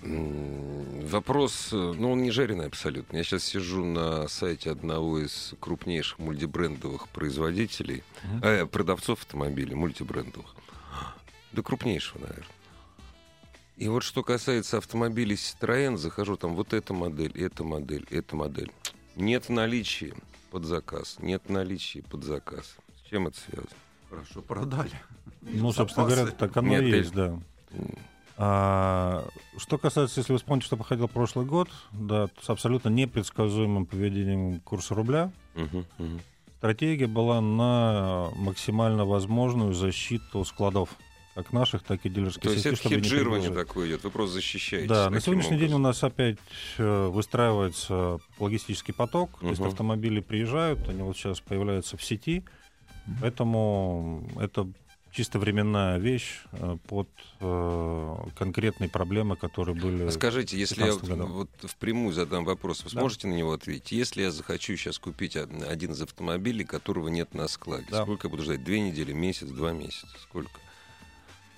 Вопрос, 0.01 1.69
э, 1.73 1.75
ну, 1.97 2.13
он 2.13 2.23
не 2.23 2.31
жареный 2.31 2.67
абсолютно. 2.67 3.17
Я 3.17 3.23
сейчас 3.23 3.43
сижу 3.43 3.83
на 3.83 4.29
сайте 4.29 4.71
одного 4.71 5.19
из 5.19 5.53
крупнейших 5.59 6.19
мультибрендовых 6.19 7.09
производителей, 7.09 8.03
Мгм. 8.23 8.43
э, 8.43 8.65
продавцов 8.65 9.19
автомобилей 9.19 9.75
мультибрендовых. 9.75 10.55
Да 11.51 11.61
крупнейшего, 11.61 12.19
наверное. 12.21 12.45
И 13.75 13.87
вот 13.89 14.03
что 14.03 14.23
касается 14.23 14.77
автомобилей 14.77 15.35
Citroёn, 15.35 15.97
захожу, 15.97 16.37
там 16.37 16.55
вот 16.55 16.73
эта 16.73 16.93
модель, 16.93 17.31
эта 17.35 17.63
модель, 17.63 18.05
эта 18.09 18.35
модель. 18.35 18.71
Нет 19.19 19.49
наличия 19.49 20.13
под 20.49 20.63
заказ, 20.65 21.17
нет 21.19 21.49
наличия 21.49 22.01
под 22.03 22.23
заказ. 22.23 22.75
С 23.03 23.10
чем 23.10 23.27
это 23.27 23.38
связано? 23.38 23.67
Хорошо 24.10 24.41
продали. 24.41 24.91
Ну, 25.41 25.71
собственно 25.73 26.05
говоря, 26.08 26.25
так 26.27 26.55
оно 26.58 26.69
Нет, 26.69 26.84
и 26.84 26.91
ты- 26.91 26.97
есть, 26.97 27.13
да. 27.13 27.38
А, 28.38 29.27
что 29.58 29.77
касается, 29.77 30.21
если 30.21 30.32
вы 30.32 30.38
вспомните, 30.39 30.67
что 30.67 30.77
проходил 30.77 31.10
прошлый 31.10 31.45
год, 31.45 31.69
да, 31.91 32.29
с 32.41 32.49
абсолютно 32.49 32.88
непредсказуемым 32.88 33.86
поведением 33.86 34.62
курса 34.62 34.95
рубля, 34.95 35.32
Мгм, 35.55 35.86
мгм. 35.97 36.21
стратегия 36.58 37.08
была 37.08 37.41
на 37.41 38.29
максимально 38.38 39.03
возможную 39.05 39.73
защиту 39.73 40.45
складов, 40.45 40.89
как 41.43 41.54
наших, 41.54 41.84
так 41.84 42.06
и 42.06 42.10
дилерских 42.10 42.41
То 42.43 42.49
есть 42.49 42.60
сетей, 42.63 42.73
это 42.73 42.80
чтобы 42.82 42.95
не 42.95 43.02
хеджирование 43.02 43.49
такое 43.52 43.88
идет, 43.88 44.04
вы 44.04 44.12
просто 44.12 44.34
защищаетесь. 44.34 44.89
Да, 44.89 45.10
на 45.10 45.21
сегодняшний 45.21 45.58
день 45.58 45.71
у 45.73 45.75
образом. 45.78 45.82
нас 45.84 46.04
опять 46.04 46.38
э, 46.78 47.08
выстраивается 47.08 48.19
логистический 48.39 48.93
поток, 48.93 49.39
то 49.39 49.47
есть 49.47 49.62
автомобили 49.62 50.19
приезжают, 50.19 50.88
они 50.89 51.02
вот 51.02 51.15
сейчас 51.15 51.39
появляются 51.39 51.95
в 51.95 52.04
сети, 52.04 52.43
поэтому 53.21 54.28
это 54.39 54.69
чисто 55.12 55.39
временная 55.39 55.97
вещь 55.97 56.41
э, 56.52 56.78
под 56.88 57.08
э, 57.39 58.15
конкретные 58.38 58.89
проблемы, 58.89 59.36
которые 59.38 59.75
были. 59.75 60.04
А 60.04 60.12
Скажите, 60.12 60.58
если 60.58 60.82
я 60.82 60.88
15 60.93 61.10
году. 61.10 61.25
вот 61.34 61.49
впрямую 61.63 62.13
задам 62.13 62.45
вопрос, 62.45 62.84
вы 62.84 62.91
Да. 62.91 62.99
сможете 62.99 63.28
на 63.28 63.34
него 63.34 63.54
ответить? 63.54 63.91
Если 63.91 64.21
я 64.21 64.30
захочу 64.32 64.75
сейчас 64.78 64.99
купить 64.99 65.36
од- 65.36 65.49
один 65.67 65.93
из 65.93 66.02
автомобилей, 66.02 66.63
которого 66.63 67.08
нет 67.08 67.34
на 67.34 67.47
складе, 67.47 67.88
Да. 67.89 68.04
сколько 68.04 68.28
я 68.28 68.32
буду 68.32 68.43
ждать? 68.43 68.63
Две 68.63 68.82
недели, 68.82 69.12
месяц, 69.13 69.47
два 69.47 69.71
месяца? 69.71 70.08
Сколько? 70.21 70.52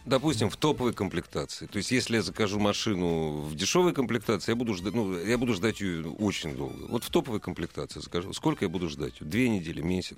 Допустим, 0.06 0.50
в 0.50 0.58
топовой 0.58 0.94
комплектации. 0.94 1.68
То 1.68 1.78
есть, 1.78 1.92
если 1.92 2.16
я 2.16 2.22
закажу 2.22 2.60
машину 2.60 3.42
в 3.42 3.56
дешевой 3.56 3.94
комплектации, 3.94 4.52
я 4.52 4.56
буду 4.56 4.74
ждать, 4.74 4.94
ну, 4.96 5.16
я 5.18 5.38
буду 5.38 5.54
ждать 5.54 5.80
ее 5.82 6.08
очень 6.10 6.56
долго. 6.56 6.88
Вот 6.90 7.04
в 7.04 7.10
топовой 7.10 7.40
комплектации 7.40 8.00
закажу. 8.00 8.34
Сколько 8.34 8.66
я 8.66 8.70
буду 8.70 8.90
ждать? 8.90 9.14
Две 9.20 9.50
недели, 9.50 9.82
месяц? 9.82 10.18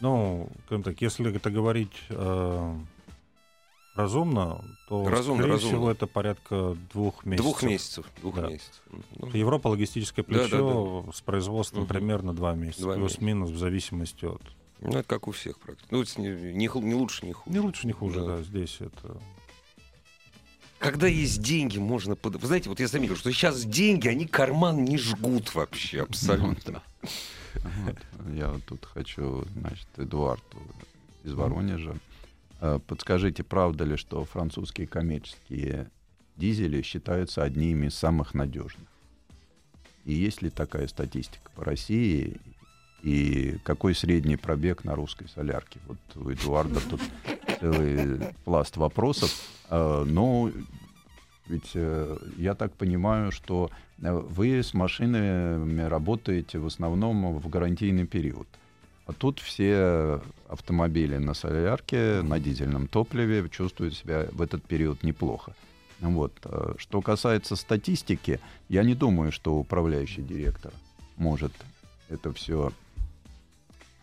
Ну, 0.00 0.50
так, 0.68 1.00
если 1.00 1.34
это 1.34 1.50
говорить 1.50 1.92
э, 2.10 2.74
разумно, 3.94 4.62
то, 4.88 5.08
Разумно, 5.08 5.42
скорее 5.42 5.52
разумно. 5.54 5.76
всего, 5.76 5.90
это 5.90 6.06
порядка 6.06 6.76
двух 6.92 7.24
месяцев. 7.24 7.44
Двух 7.46 7.62
месяцев. 7.62 8.06
Двух 8.20 8.34
Да. 8.36 8.48
месяцев. 8.48 8.82
Ну, 9.16 9.28
Европа 9.32 9.68
логистическое 9.68 10.24
Да, 10.28 10.38
да, 10.38 10.48
плечо 10.48 11.06
с 11.14 11.20
производством 11.22 11.84
Мгм. 11.84 11.88
примерно 11.88 12.34
два 12.34 12.54
месяца, 12.54 12.82
Два 12.82 12.94
плюс-минус 12.94 13.50
в 13.50 13.56
зависимости 13.56 14.24
от. 14.26 14.42
Ну, 14.84 14.98
это 14.98 15.08
как 15.08 15.28
у 15.28 15.32
всех 15.32 15.58
практически. 15.58 15.92
Ну, 15.92 16.02
это 16.02 16.20
не, 16.20 16.52
не 16.52 16.68
не 16.86 16.94
лучше, 16.94 17.26
не 17.26 17.32
хуже. 17.32 17.52
Не 17.54 17.60
лучше, 17.60 17.86
не 17.86 17.92
хуже, 17.92 18.20
Да. 18.20 18.26
да, 18.36 18.42
здесь 18.42 18.76
это. 18.80 19.20
Когда 20.78 21.06
есть 21.06 21.40
деньги, 21.42 21.78
можно... 21.78 22.14
под- 22.14 22.36
Вы 22.36 22.46
знаете, 22.46 22.68
вот 22.68 22.78
я 22.78 22.88
заметил, 22.88 23.16
что 23.16 23.32
сейчас 23.32 23.64
деньги, 23.64 24.06
они 24.08 24.26
карман 24.26 24.84
не 24.84 24.98
жгут 24.98 25.54
вообще 25.54 26.02
абсолютно. 26.02 26.82
Вот. 27.54 27.96
Я 28.34 28.48
вот 28.50 28.64
тут 28.66 28.84
хочу, 28.84 29.46
значит, 29.56 29.86
Эдуарду 29.96 30.58
из 31.22 31.32
Воронежа. 31.32 31.96
Э, 32.60 32.78
Подскажите, 32.86 33.42
правда 33.42 33.84
ли, 33.84 33.96
что 33.96 34.24
французские 34.24 34.86
коммерческие 34.86 35.90
дизели 36.36 36.82
считаются 36.82 37.42
одними 37.42 37.86
из 37.86 37.94
самых 37.94 38.34
надежных? 38.34 38.88
И 40.04 40.12
есть 40.12 40.42
ли 40.42 40.50
такая 40.50 40.86
статистика 40.88 41.50
по 41.54 41.64
России? 41.64 42.36
И 43.04 43.58
какой 43.64 43.94
средний 43.94 44.38
пробег 44.38 44.82
на 44.82 44.94
русской 44.94 45.28
солярке? 45.28 45.78
Вот 45.86 45.98
у 46.16 46.32
Эдуарда 46.32 46.80
тут 46.88 47.02
целый 47.60 48.18
пласт 48.46 48.78
вопросов. 48.78 49.30
Э, 49.68 50.04
Но 50.06 50.50
ведь 51.46 51.72
э, 51.74 52.16
я 52.38 52.54
так 52.54 52.72
понимаю, 52.72 53.30
что 53.30 53.70
э, 54.00 54.10
вы 54.10 54.62
с 54.62 54.72
машинами 54.72 55.82
работаете 55.82 56.58
в 56.58 56.66
основном 56.66 57.38
в 57.38 57.48
гарантийный 57.50 58.06
период. 58.06 58.48
А 59.04 59.12
тут 59.12 59.38
все 59.38 60.22
автомобили 60.48 61.18
на 61.18 61.34
солярке, 61.34 62.22
на 62.22 62.40
дизельном 62.40 62.88
топливе 62.88 63.46
чувствуют 63.50 63.94
себя 63.94 64.28
в 64.32 64.40
этот 64.40 64.64
период 64.64 65.02
неплохо. 65.02 65.54
Вот. 66.00 66.32
Что 66.78 67.02
касается 67.02 67.54
статистики, 67.54 68.40
я 68.70 68.82
не 68.82 68.94
думаю, 68.94 69.30
что 69.30 69.56
управляющий 69.56 70.22
директор 70.22 70.72
может 71.18 71.52
это 72.08 72.32
все 72.32 72.72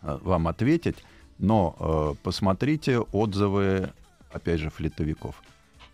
вам 0.02 0.48
ответить, 0.48 0.96
но 1.38 1.76
э, 1.78 2.14
посмотрите 2.22 2.98
отзывы, 2.98 3.90
опять 4.30 4.60
же, 4.60 4.70
флитовиков. 4.70 5.34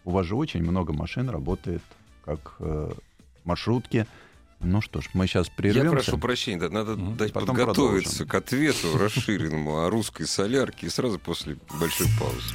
У 0.05 0.11
вас 0.11 0.27
же 0.27 0.35
очень 0.37 0.63
много 0.63 0.93
машин 0.93 1.29
работает 1.29 1.83
как 2.25 2.57
э, 2.61 2.91
маршрутки. 3.45 4.07
Ну 4.61 4.81
что 4.81 5.01
ж, 5.01 5.09
мы 5.15 5.27
сейчас 5.27 5.49
прервемся. 5.49 5.85
Я 5.87 5.91
прошу 5.93 6.19
прощения, 6.19 6.59
да, 6.59 6.69
надо 6.69 6.97
Мгм. 6.97 7.17
дать 7.17 7.33
Потом 7.33 7.55
подготовиться 7.57 8.25
продолжим. 8.25 8.29
к 8.29 8.35
ответу 8.35 8.99
расширенному 8.99 9.85
о 9.85 9.91
русской 9.91 10.27
солярке 10.27 10.87
и 10.87 10.91
сразу 10.91 11.19
после 11.19 11.57
большой 11.79 12.07
паузы. 12.19 12.55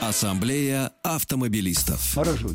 Ассамблея 0.00 0.92
автомобилистов. 1.02 2.00
Хорошо. 2.14 2.48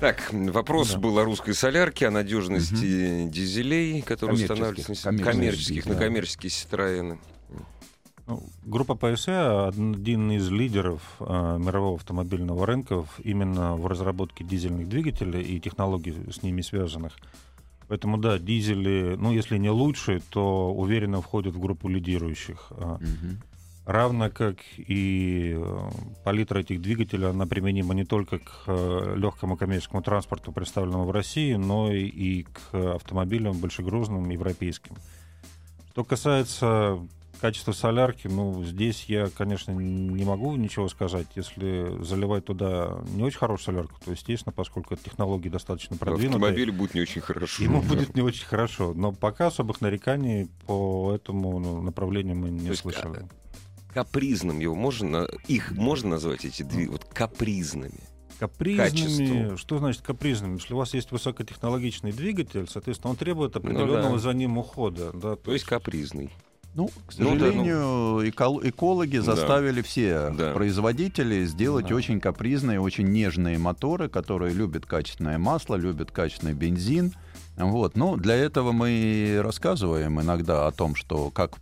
Так, 0.00 0.32
вопрос 0.32 0.92
Да. 0.92 0.98
был 0.98 1.18
о 1.18 1.24
русской 1.24 1.52
солярке, 1.52 2.08
о 2.08 2.10
надежности 2.10 3.28
дизелей, 3.28 4.00
которые 4.00 4.46
Коммерческих, 4.46 4.90
устанавливаются 4.90 5.24
коммерческих, 5.24 5.84
коммерческих, 5.84 5.86
на 5.86 5.94
да. 5.94 6.00
коммерческие 6.00 6.50
Citroёны. 6.50 7.18
Ну, 8.26 8.42
группа 8.64 8.92
PSA 8.92 9.68
один 9.68 10.30
из 10.30 10.48
лидеров 10.50 11.02
э, 11.20 11.24
мирового 11.58 11.96
автомобильного 11.96 12.64
рынка 12.64 13.04
именно 13.24 13.74
в 13.76 13.86
разработке 13.86 14.44
дизельных 14.44 14.88
двигателей 14.88 15.42
и 15.42 15.60
технологий 15.60 16.14
с 16.30 16.42
ними 16.42 16.62
связанных. 16.62 17.12
Поэтому 17.88 18.18
да, 18.18 18.38
дизели, 18.38 19.16
ну 19.18 19.32
если 19.32 19.58
не 19.58 19.68
лучшие, 19.68 20.22
то 20.30 20.72
уверенно 20.72 21.20
входят 21.20 21.54
в 21.54 21.60
группу 21.60 21.88
лидирующих. 21.88 22.70
Мгм. 22.70 23.42
Равно 23.90 24.30
как 24.30 24.58
и 24.76 25.56
э, 25.58 25.90
палитра 26.22 26.60
этих 26.60 26.80
двигателей, 26.80 27.28
она 27.28 27.44
применима 27.46 27.92
не 27.92 28.04
только 28.04 28.38
к 28.38 28.62
э, 28.68 29.14
легкому 29.16 29.56
коммерческому 29.56 30.00
транспорту, 30.00 30.52
представленному 30.52 31.06
в 31.06 31.10
России, 31.10 31.54
но 31.54 31.92
и, 31.92 32.44
к 32.44 32.94
автомобилям 32.94 33.58
большегрузным 33.58 34.30
европейским. 34.30 34.94
Что 35.90 36.04
касается 36.04 37.00
качества 37.40 37.72
солярки, 37.72 38.28
ну, 38.28 38.62
здесь 38.62 39.06
я, 39.08 39.28
конечно, 39.28 39.72
не 39.72 40.24
могу 40.24 40.54
ничего 40.54 40.88
сказать. 40.88 41.26
Если 41.34 42.00
заливать 42.04 42.44
туда 42.44 43.00
не 43.12 43.24
очень 43.24 43.38
хорошую 43.38 43.74
солярку, 43.74 43.98
то, 44.04 44.12
естественно, 44.12 44.52
поскольку 44.52 44.94
эта 44.94 45.02
технология 45.02 45.50
достаточно 45.50 45.96
продвинутая, 45.96 46.36
Автомобилю 46.36 46.72
будет 46.74 46.94
не 46.94 47.00
очень 47.00 47.22
хорошо. 47.22 47.60
ему 47.60 47.82
будет 47.82 48.14
не 48.14 48.22
очень 48.22 48.46
хорошо. 48.46 48.92
Но 48.94 49.10
пока 49.10 49.48
особых 49.48 49.80
нареканий 49.80 50.48
по 50.68 51.12
этому 51.12 51.58
ну, 51.58 51.82
направлению 51.82 52.36
мы 52.36 52.50
не 52.50 52.66
То 52.66 52.68
есть, 52.68 52.82
слышали. 52.82 53.26
Капризным 53.94 54.58
его 54.60 54.74
можно, 54.74 55.28
их 55.48 55.72
можно 55.72 56.10
назвать 56.10 56.44
эти 56.44 56.62
двигатели, 56.62 56.92
вот 56.92 57.04
капризными. 57.12 58.00
Капризными. 58.38 58.86
качеству. 58.88 59.56
Что 59.58 59.78
значит 59.78 60.02
капризными? 60.02 60.54
Если 60.54 60.72
у 60.72 60.76
вас 60.78 60.94
есть 60.94 61.10
высокотехнологичный 61.12 62.12
двигатель, 62.12 62.66
соответственно, 62.68 63.10
он 63.10 63.16
требует 63.16 63.54
определенного 63.56 64.08
Ну 64.08 64.12
да. 64.14 64.18
за 64.18 64.32
ним 64.32 64.56
ухода. 64.58 65.10
Да, 65.12 65.36
То 65.36 65.52
есть 65.52 65.64
капризный. 65.66 66.30
Ну, 66.72 66.86
к 66.86 66.92
Ну 67.18 67.32
да, 67.34 67.38
сожалению, 67.46 68.28
экол- 68.30 68.60
экологи 68.66 69.16
Да. 69.16 69.22
заставили 69.24 69.82
все 69.82 70.30
Да. 70.30 70.52
производителей 70.54 71.44
сделать 71.44 71.88
Да. 71.88 71.94
очень 71.96 72.20
капризные, 72.20 72.80
очень 72.80 73.08
нежные 73.08 73.58
моторы, 73.58 74.08
которые 74.08 74.54
любят 74.54 74.86
качественное 74.86 75.36
масло, 75.36 75.74
любят 75.74 76.12
качественный 76.12 76.54
бензин. 76.54 77.12
Вот. 77.56 77.96
Ну, 77.96 78.16
для 78.16 78.36
этого 78.36 78.70
мы 78.72 78.90
и 78.92 79.36
рассказываем 79.38 80.20
иногда 80.20 80.68
о 80.68 80.70
том, 80.70 80.94
что 80.94 81.30
как 81.30 81.56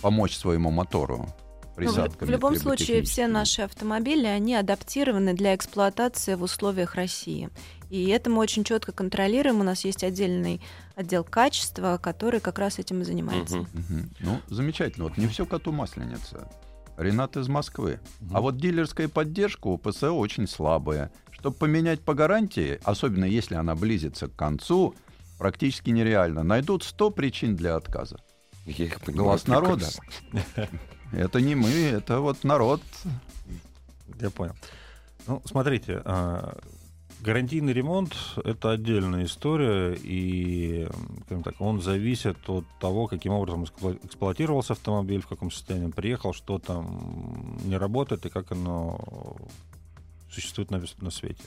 помочь 0.00 0.36
своему 0.36 0.70
мотору 0.70 1.26
Ну, 1.26 1.34
присадками. 1.74 2.28
в 2.28 2.30
любом 2.30 2.56
случае, 2.56 3.02
все 3.02 3.26
наши 3.26 3.62
автомобили, 3.62 4.26
они 4.26 4.54
адаптированы 4.54 5.34
для 5.34 5.54
эксплуатации 5.54 6.34
в 6.34 6.42
условиях 6.42 6.94
России. 6.94 7.50
И 7.90 8.08
это 8.08 8.30
мы 8.30 8.38
очень 8.38 8.64
четко 8.64 8.92
контролируем. 8.92 9.60
У 9.60 9.62
нас 9.62 9.84
есть 9.84 10.02
отдельный 10.02 10.60
отдел 10.96 11.22
качества, 11.24 11.98
который 12.02 12.40
как 12.40 12.58
раз 12.58 12.78
этим 12.78 13.02
и 13.02 13.04
занимается. 13.04 13.58
Мгм. 13.58 13.68
Мгм. 13.72 14.10
Ну, 14.20 14.40
замечательно. 14.48 15.04
Вот 15.04 15.16
не 15.16 15.26
все 15.28 15.46
коту 15.46 15.72
масленица. 15.72 16.48
Ренат 16.96 17.36
из 17.36 17.48
Москвы. 17.48 18.00
А 18.32 18.40
вот 18.40 18.56
дилерская 18.56 19.08
поддержка 19.08 19.66
у 19.66 19.78
ПСО 19.78 20.12
очень 20.12 20.46
слабая. 20.46 21.10
Чтобы 21.30 21.56
поменять 21.56 22.00
по 22.00 22.14
гарантии, 22.14 22.80
особенно 22.84 23.24
если 23.24 23.54
она 23.54 23.74
близится 23.74 24.28
к 24.28 24.36
концу, 24.36 24.94
практически 25.38 25.90
нереально. 25.90 26.42
Найдут 26.42 26.84
100 26.84 27.10
причин 27.10 27.56
для 27.56 27.76
отказа. 27.76 28.18
Я 28.66 28.86
их 28.86 29.00
понимаю 29.00 29.24
Глаз 29.24 29.46
народа. 29.46 29.86
Это 31.16 31.40
не 31.40 31.54
мы, 31.54 31.70
это 31.70 32.20
вот 32.20 32.44
народ. 32.44 32.80
Я 34.20 34.30
понял. 34.30 34.54
Ну, 35.26 35.40
смотрите, 35.44 36.02
а, 36.04 36.58
гарантийный 37.20 37.72
ремонт— 37.72 38.14
это 38.44 38.72
отдельная 38.72 39.24
история, 39.24 39.94
и 39.94 40.86
так, 41.28 41.60
он 41.60 41.80
зависит 41.80 42.36
от 42.48 42.64
того, 42.80 43.06
каким 43.06 43.32
образом 43.32 43.64
эксплуа- 43.64 43.98
эксплуатировался 44.04 44.74
автомобиль, 44.74 45.22
в 45.22 45.26
каком 45.26 45.50
состоянии 45.50 45.86
он 45.86 45.92
приехал, 45.92 46.34
что 46.34 46.58
там 46.58 47.58
не 47.64 47.76
работает 47.76 48.26
и 48.26 48.28
как 48.28 48.52
оно 48.52 49.36
существует 50.30 50.70
на, 50.70 50.82
на 50.98 51.10
свете. 51.10 51.42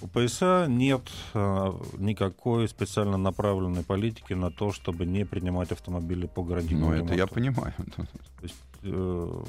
У 0.00 0.06
ПСА 0.08 0.66
нет 0.68 1.02
э, 1.34 1.72
никакой 1.98 2.68
специально 2.68 3.16
направленной 3.16 3.84
политики 3.84 4.32
на 4.32 4.50
то, 4.50 4.72
чтобы 4.72 5.06
не 5.06 5.24
принимать 5.24 5.70
автомобили 5.70 6.26
по 6.26 6.42
гарантийному 6.42 6.90
Ну, 6.92 7.04
это 7.04 7.14
я 7.14 7.26
понимаю. 7.26 7.74
То 7.96 8.06
есть, 8.42 8.54
э, 8.82 9.42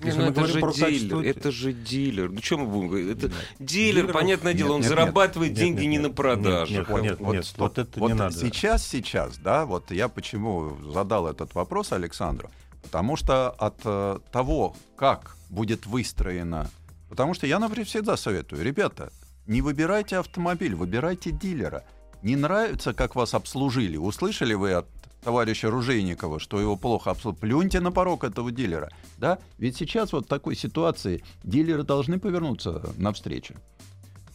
Не, 0.00 0.06
если 0.06 0.18
ну 0.20 0.24
мы 0.26 0.30
это 0.32 0.46
же 0.46 0.60
про 0.60 0.72
дилер, 0.72 0.86
качество- 0.88 1.22
это 1.24 1.50
же 1.52 1.72
дилер. 1.72 2.30
Ну 2.30 2.40
что 2.40 2.58
мы 2.58 2.66
будем 2.66 2.88
говорить? 2.88 3.18
Это 3.18 3.28
Нет. 3.28 3.36
дилер, 3.58 4.04
Дилеров- 4.06 4.12
понятное 4.12 4.54
дело, 4.54 4.68
Нет, 4.68 4.74
он 4.74 4.80
нет, 4.80 4.90
нет. 4.90 4.98
зарабатывает 4.98 5.50
Нет, 5.50 5.58
деньги 5.60 5.80
нет, 5.82 5.90
не 5.90 5.96
нет. 5.98 6.02
на 6.02 6.10
продажах. 6.10 6.88
Нет, 6.88 7.02
нет, 7.02 7.20
нет, 7.20 7.44
стоп. 7.44 7.58
вот 7.60 7.78
это 7.78 8.00
Вот 8.00 8.08
не 8.08 8.14
надо. 8.14 8.34
Сейчас, 8.34 8.86
сейчас, 8.86 9.36
да, 9.38 9.66
вот 9.66 9.90
я 9.90 10.08
почему 10.08 10.76
задал 10.92 11.26
этот 11.28 11.54
вопрос 11.54 11.92
Александру, 11.92 12.50
потому 12.82 13.16
что 13.16 13.50
от 13.50 13.76
э, 13.84 14.18
того, 14.32 14.74
как 14.96 15.36
будет 15.50 15.84
выстроена, 15.86 16.70
потому 17.12 17.34
что 17.34 17.46
я, 17.46 17.58
например, 17.58 17.86
всегда 17.86 18.16
советую, 18.16 18.64
ребята, 18.64 19.12
не 19.46 19.60
выбирайте 19.60 20.16
автомобиль, 20.16 20.74
выбирайте 20.74 21.30
дилера. 21.30 21.84
Не 22.22 22.36
нравится, 22.36 22.94
как 22.94 23.16
вас 23.16 23.34
обслужили, 23.34 23.98
услышали 23.98 24.54
вы 24.54 24.72
от 24.72 24.86
товарища 25.22 25.68
Ружейникова, 25.68 26.40
что 26.40 26.58
его 26.58 26.74
плохо 26.78 27.10
обслужили, 27.10 27.40
плюньте 27.40 27.80
на 27.80 27.92
порог 27.92 28.24
этого 28.24 28.50
дилера. 28.50 28.88
Да? 29.18 29.38
Ведь 29.58 29.76
сейчас 29.76 30.14
вот 30.14 30.24
в 30.24 30.28
такой 30.28 30.56
ситуации 30.56 31.22
дилеры 31.44 31.82
должны 31.82 32.18
повернуться 32.18 32.82
навстречу. 32.96 33.56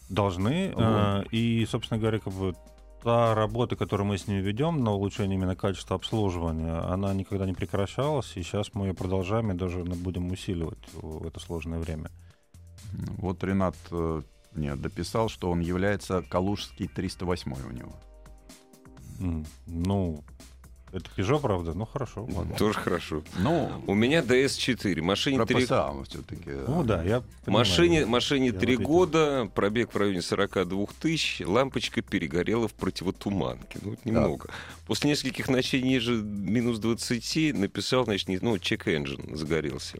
Должны. 0.09 0.71
Вот. 0.75 0.84
э, 0.84 1.23
И, 1.32 1.65
собственно 1.65 1.99
говоря, 1.99 2.19
как 2.19 2.32
бы 2.32 2.53
та 3.01 3.34
работа, 3.34 3.75
которую 3.75 4.05
мы 4.05 4.19
с 4.19 4.28
ними 4.28 4.41
ведем 4.41 4.84
на 4.84 4.91
улучшение 4.91 5.36
именно 5.36 5.55
качества 5.55 5.95
обслуживания, 5.95 6.78
она 6.93 7.11
никогда 7.15 7.47
не 7.47 7.53
прекращалась, 7.53 8.34
и 8.36 8.43
сейчас 8.43 8.75
мы 8.75 8.86
ее 8.86 8.93
продолжаем 8.93 9.51
и 9.51 9.55
даже 9.55 9.80
наверно, 9.80 9.95
будем 9.95 10.32
усиливать 10.32 10.78
в 10.93 11.25
это 11.25 11.39
сложное 11.39 11.80
время. 11.80 12.11
Вот 13.17 13.43
Ренат 13.43 13.75
э, 13.91 14.21
мне 14.53 14.75
дописал, 14.75 15.29
что 15.29 15.51
он 15.51 15.59
является 15.59 16.21
Калужский 16.21 16.87
308 16.87 17.53
у 17.53 17.71
него. 17.71 17.95
Ну, 19.67 20.23
это 20.91 21.05
Peugeot, 21.15 21.39
правда? 21.41 21.73
Ну, 21.73 21.85
хорошо. 21.85 22.25
ладно. 22.31 22.55
Тоже 22.55 22.75
хорошо. 22.79 23.23
Ну, 23.39 23.71
У 23.87 23.93
меня 23.93 24.21
DS4, 24.21 25.01
машине 25.01 25.37
про 25.37 25.45
3... 25.45 25.65
ПСА 25.65 25.93
все-таки. 26.07 26.49
Ну 26.67 26.83
да, 26.83 27.03
я 27.03 27.21
понимаю. 27.43 27.65
Машине, 27.65 28.05
машине 28.05 28.47
Я 28.47 28.53
3 28.53 28.59
ответил. 28.75 28.83
года, 28.83 29.51
пробег 29.53 29.93
в 29.93 29.97
районе 29.97 30.21
42 30.21 30.85
тысяч, 30.99 31.41
лампочка 31.45 32.01
перегорела 32.01 32.67
в 32.67 32.73
противотуманке. 32.73 33.79
Ну, 33.83 33.93
это 33.93 34.01
немного. 34.05 34.49
После 34.85 35.09
нескольких 35.09 35.49
ночей 35.49 35.81
ниже 35.81 36.13
минус 36.13 36.79
20 36.79 37.53
написал, 37.57 38.05
значит, 38.05 38.29
не- 38.29 38.39
ну, 38.39 38.57
чек-энджин 38.57 39.35
загорелся. 39.35 39.99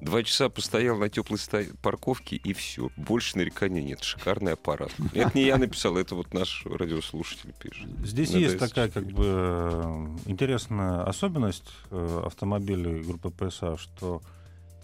Два 0.00 0.22
часа 0.22 0.48
постоял 0.50 0.98
на 0.98 1.08
теплой 1.08 1.38
ста- 1.38 1.64
парковке, 1.82 2.36
и 2.36 2.52
все. 2.52 2.90
Больше 2.96 3.38
нареканий 3.38 3.82
нет. 3.82 4.02
Шикарный 4.02 4.52
аппарат. 4.52 4.92
Это 5.14 5.30
не 5.34 5.44
я 5.44 5.56
написал, 5.56 5.96
это 5.96 6.14
вот 6.14 6.34
наш 6.34 6.64
радиослушатель 6.66 7.52
пишет. 7.58 7.88
Здесь 8.04 8.32
На 8.32 8.36
есть 8.36 8.56
DS4. 8.56 8.58
такая 8.58 8.88
как 8.90 9.06
бы 9.06 9.24
э, 9.26 10.06
интересная 10.26 11.02
особенность 11.04 11.64
э, 11.90 12.22
автомобилей 12.26 13.02
группы 13.02 13.28
PSA, 13.28 13.78
что 13.78 14.20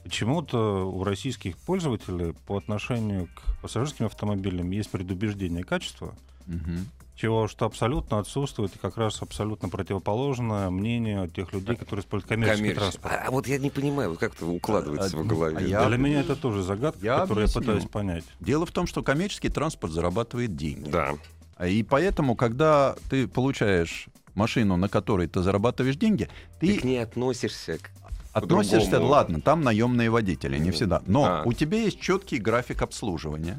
почему-то 0.03 0.91
у 0.91 1.05
российских 1.05 1.57
пользователей 1.59 2.35
по 2.47 2.57
отношению 2.57 3.29
к 3.29 3.61
пассажирским 3.63 4.07
автомобилям 4.07 4.71
есть 4.71 4.91
предубеждение 4.91 5.63
качества, 5.63 6.17
Мгм. 6.47 6.89
Чего 7.15 7.47
что 7.47 7.67
абсолютно 7.67 8.19
отсутствует 8.19 8.75
и 8.75 8.79
как 8.79 8.97
раз 8.97 9.21
абсолютно 9.23 9.69
противоположное 9.69 10.71
мнению 10.71 11.29
тех 11.29 11.53
людей, 11.53 11.77
которые 11.77 12.03
используют 12.03 12.29
коммерческий 12.31 12.63
Коммерческий. 12.63 12.99
транспорт. 13.01 13.15
А, 13.15 13.29
а 13.29 13.31
вот 13.31 13.47
я 13.47 13.59
не 13.59 13.71
понимаю, 13.71 14.11
вот 14.11 14.19
как 14.19 14.35
это 14.35 14.47
укладывается 14.47 15.17
А, 15.17 15.21
в 15.21 15.27
голове. 15.27 15.57
а 15.59 15.61
я- 15.61 15.87
Для 15.89 15.99
меня 15.99 16.21
это 16.21 16.37
тоже 16.37 16.63
загадка, 16.63 17.05
Я 17.05 17.19
которую 17.21 17.45
объясню. 17.45 17.61
я 17.63 17.67
пытаюсь 17.67 17.91
понять. 17.91 18.25
Дело 18.41 18.65
в 18.67 18.73
том, 18.73 18.87
что 18.87 19.03
коммерческий 19.03 19.51
транспорт 19.51 19.93
зарабатывает 19.93 20.57
деньги. 20.57 20.89
Да. 20.89 21.15
А 21.57 21.67
И 21.67 21.83
поэтому, 21.83 22.35
когда 22.35 22.97
ты 23.11 23.29
получаешь 23.29 24.07
машину, 24.35 24.77
на 24.77 24.89
которой 24.89 25.29
ты 25.29 25.43
зарабатываешь 25.43 25.97
деньги, 25.97 26.29
Ты 26.59 26.69
ты 26.75 26.79
к 26.81 26.85
ней 26.85 27.03
относишься 27.03 27.79
к 27.79 27.91
относишься, 28.33 28.87
по-другому. 28.87 29.11
ладно, 29.13 29.41
там 29.43 29.61
наемные 29.61 30.09
водители, 30.09 30.57
не 30.59 30.71
всегда. 30.71 31.03
Но 31.07 31.25
А. 31.27 31.43
у 31.45 31.53
тебя 31.53 31.77
есть 31.83 32.01
четкий 32.01 32.39
график 32.39 32.81
обслуживания. 32.81 33.59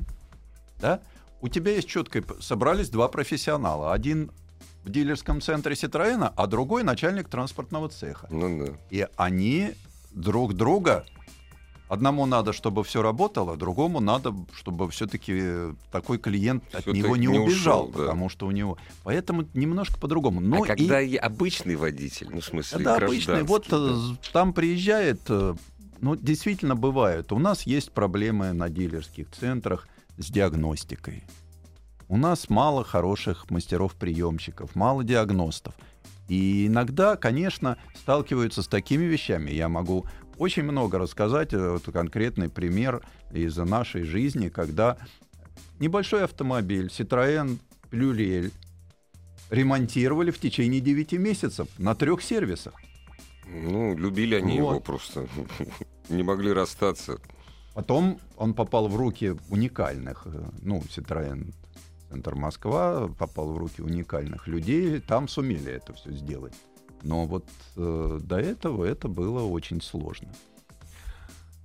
Да? 0.82 1.00
У 1.44 1.50
тебя 1.50 1.74
есть 1.74 1.90
четкое... 1.90 2.24
Собрались 2.40 2.90
два 2.90 3.10
профессионала. 3.10 3.92
Один 3.92 4.32
в 4.86 4.90
дилерском 4.90 5.42
центре 5.42 5.76
Ситроена, 5.76 6.30
а 6.30 6.48
другой 6.48 6.84
начальник 6.84 7.28
транспортного 7.28 7.90
цеха. 7.90 8.28
Ну 8.32 8.66
да. 8.66 8.74
И 8.90 9.06
они 9.18 9.72
друг 10.12 10.54
друга... 10.54 11.06
Одному 11.90 12.26
надо, 12.26 12.54
чтобы 12.54 12.84
все 12.86 13.04
работало, 13.04 13.58
другому 13.58 14.00
надо, 14.00 14.34
чтобы 14.56 14.90
все-таки 14.90 15.76
такой 15.92 16.18
клиент 16.18 16.64
от 16.74 16.84
Всё-таки 16.84 17.00
него 17.00 17.18
не, 17.18 17.28
не 17.28 17.38
убежал, 17.38 17.82
ушел, 17.82 17.92
да. 17.92 18.00
потому 18.00 18.30
что 18.30 18.48
у 18.48 18.52
него. 18.52 18.78
Поэтому 19.04 19.46
немножко 19.54 20.00
по-другому. 20.00 20.40
Ну 20.40 20.64
а 20.64 20.66
когда 20.66 21.02
и 21.02 21.18
обычный 21.18 21.76
водитель, 21.76 22.30
ну, 22.32 22.40
в 22.40 22.46
смысле, 22.46 22.78
когда 22.78 22.96
обычный, 22.96 23.44
вот 23.44 23.68
э, 23.70 23.96
там 24.32 24.54
приезжает, 24.54 25.20
э, 25.28 25.54
ну 26.00 26.16
действительно 26.16 26.76
бывает. 26.76 27.32
У 27.32 27.38
нас 27.38 27.64
есть 27.64 27.92
проблемы 27.92 28.54
на 28.54 28.70
дилерских 28.70 29.30
центрах 29.30 29.88
с 30.18 30.30
диагностикой. 30.30 31.24
У 32.08 32.18
нас 32.18 32.50
мало 32.50 32.84
хороших 32.84 33.50
мастеров-приемщиков, 33.50 34.76
мало 34.76 35.04
диагностов. 35.04 35.74
И 36.28 36.68
иногда, 36.68 37.16
конечно, 37.16 37.78
сталкиваются 37.96 38.62
с 38.62 38.68
такими 38.68 39.04
вещами. 39.06 39.52
Я 39.52 39.68
могу 39.70 40.06
очень 40.38 40.64
много 40.64 40.98
рассказать. 41.00 41.54
э, 41.54 41.70
Вот 41.72 41.84
конкретный 41.94 42.50
пример 42.50 43.02
из 43.32 43.56
нашей 43.58 44.04
жизни, 44.04 44.50
когда 44.50 44.98
небольшой 45.80 46.24
автомобиль 46.24 46.88
Citroën 46.88 47.58
Pluriel 47.92 48.52
ремонтировали 49.50 50.32
в 50.32 50.40
течение 50.40 50.82
9 50.82 51.14
месяцев 51.14 51.68
на 51.78 51.96
трех 51.96 52.22
сервисах. 52.22 52.74
Ну, 53.46 53.96
любили 53.96 54.36
они 54.36 54.58
его 54.58 54.74
Вот. 54.74 54.84
просто. 54.84 55.28
Не 56.10 56.24
могли 56.24 56.52
расстаться. 56.54 57.20
Потом 57.74 58.20
он 58.38 58.54
попал 58.54 58.88
в 58.88 58.96
руки 58.96 59.36
уникальных, 59.50 60.28
э, 60.28 60.44
ну, 60.62 60.80
Citroën 60.82 61.54
Центр 62.10 62.36
Москва 62.36 63.10
попал 63.18 63.54
в 63.54 63.58
руки 63.58 63.82
уникальных 63.82 64.48
людей, 64.48 65.00
там 65.00 65.28
сумели 65.28 65.72
это 65.72 65.94
все 65.94 66.12
сделать. 66.12 66.54
Но 67.02 67.26
вот 67.26 67.46
э, 67.76 68.20
до 68.22 68.40
этого 68.40 68.86
это 68.86 69.08
было 69.08 69.44
очень 69.44 69.82
сложно. 69.82 70.30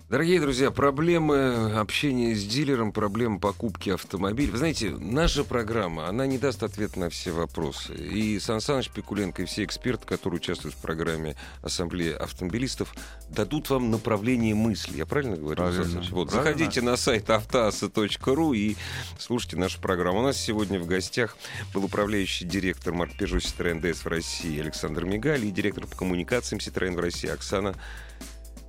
Дорогие 0.09 0.40
друзья, 0.40 0.70
проблемы 0.70 1.78
общения 1.78 2.34
с 2.34 2.42
дилером, 2.42 2.92
проблемы 2.92 3.38
покупки 3.38 3.90
автомобиля. 3.90 4.52
Вы 4.52 4.56
знаете, 4.56 4.88
наша 4.88 5.44
программа, 5.44 6.09
она 6.09 6.24
не 6.24 6.38
даст 6.38 6.62
ответ 6.62 6.96
на 6.96 7.11
все 7.11 7.30
вопросы. 7.30 7.92
И 7.94 8.38
Сан 8.38 8.62
Саныч 8.62 8.88
Пикуленко, 8.88 9.42
и 9.42 9.44
все 9.44 9.64
эксперты, 9.64 10.06
которые 10.06 10.38
участвуют 10.38 10.74
в 10.74 10.78
программе 10.78 11.36
Ассамблеи 11.61 12.12
автомобилистов, 12.14 12.94
дадут 13.28 13.68
вам 13.68 13.90
направление 13.90 14.54
мысли. 14.54 14.96
Я 14.96 15.04
правильно 15.04 15.36
говорю? 15.36 15.56
Правильно. 15.59 16.00
Вот, 16.11 16.30
Правильно. 16.30 16.30
заходите 16.30 16.80
на 16.80 16.96
сайт 16.96 17.28
автоаса.ру 17.28 18.54
и 18.54 18.76
слушайте 19.18 19.59
нашу 19.59 19.78
программу. 19.78 20.20
У 20.20 20.22
нас 20.22 20.38
сегодня 20.38 20.80
в 20.80 20.86
гостях 20.86 21.36
был 21.74 21.84
управляющий 21.84 22.46
директор 22.46 22.94
марк 22.94 23.12
Peugeot 23.20 23.40
Citroёn 23.40 23.82
DS 23.82 24.04
в 24.04 24.06
России 24.06 24.59
Александр 24.59 25.04
Мигаль 25.04 25.44
и 25.44 25.50
директор 25.50 25.86
по 25.86 25.96
коммуникациям 25.96 26.61
Citroёn 26.61 26.96
в 26.96 27.00
России 27.00 27.28
Оксана 27.28 27.74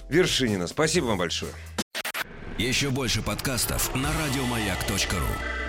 Вершинина. 0.10 0.68
Спасибо 0.68 1.06
вам 1.06 1.18
большое. 1.18 1.54
Еще 2.58 2.90
больше 2.90 3.22
подкастов 3.22 3.96
на 3.96 4.10
радиомаяк.ру. 4.12 5.69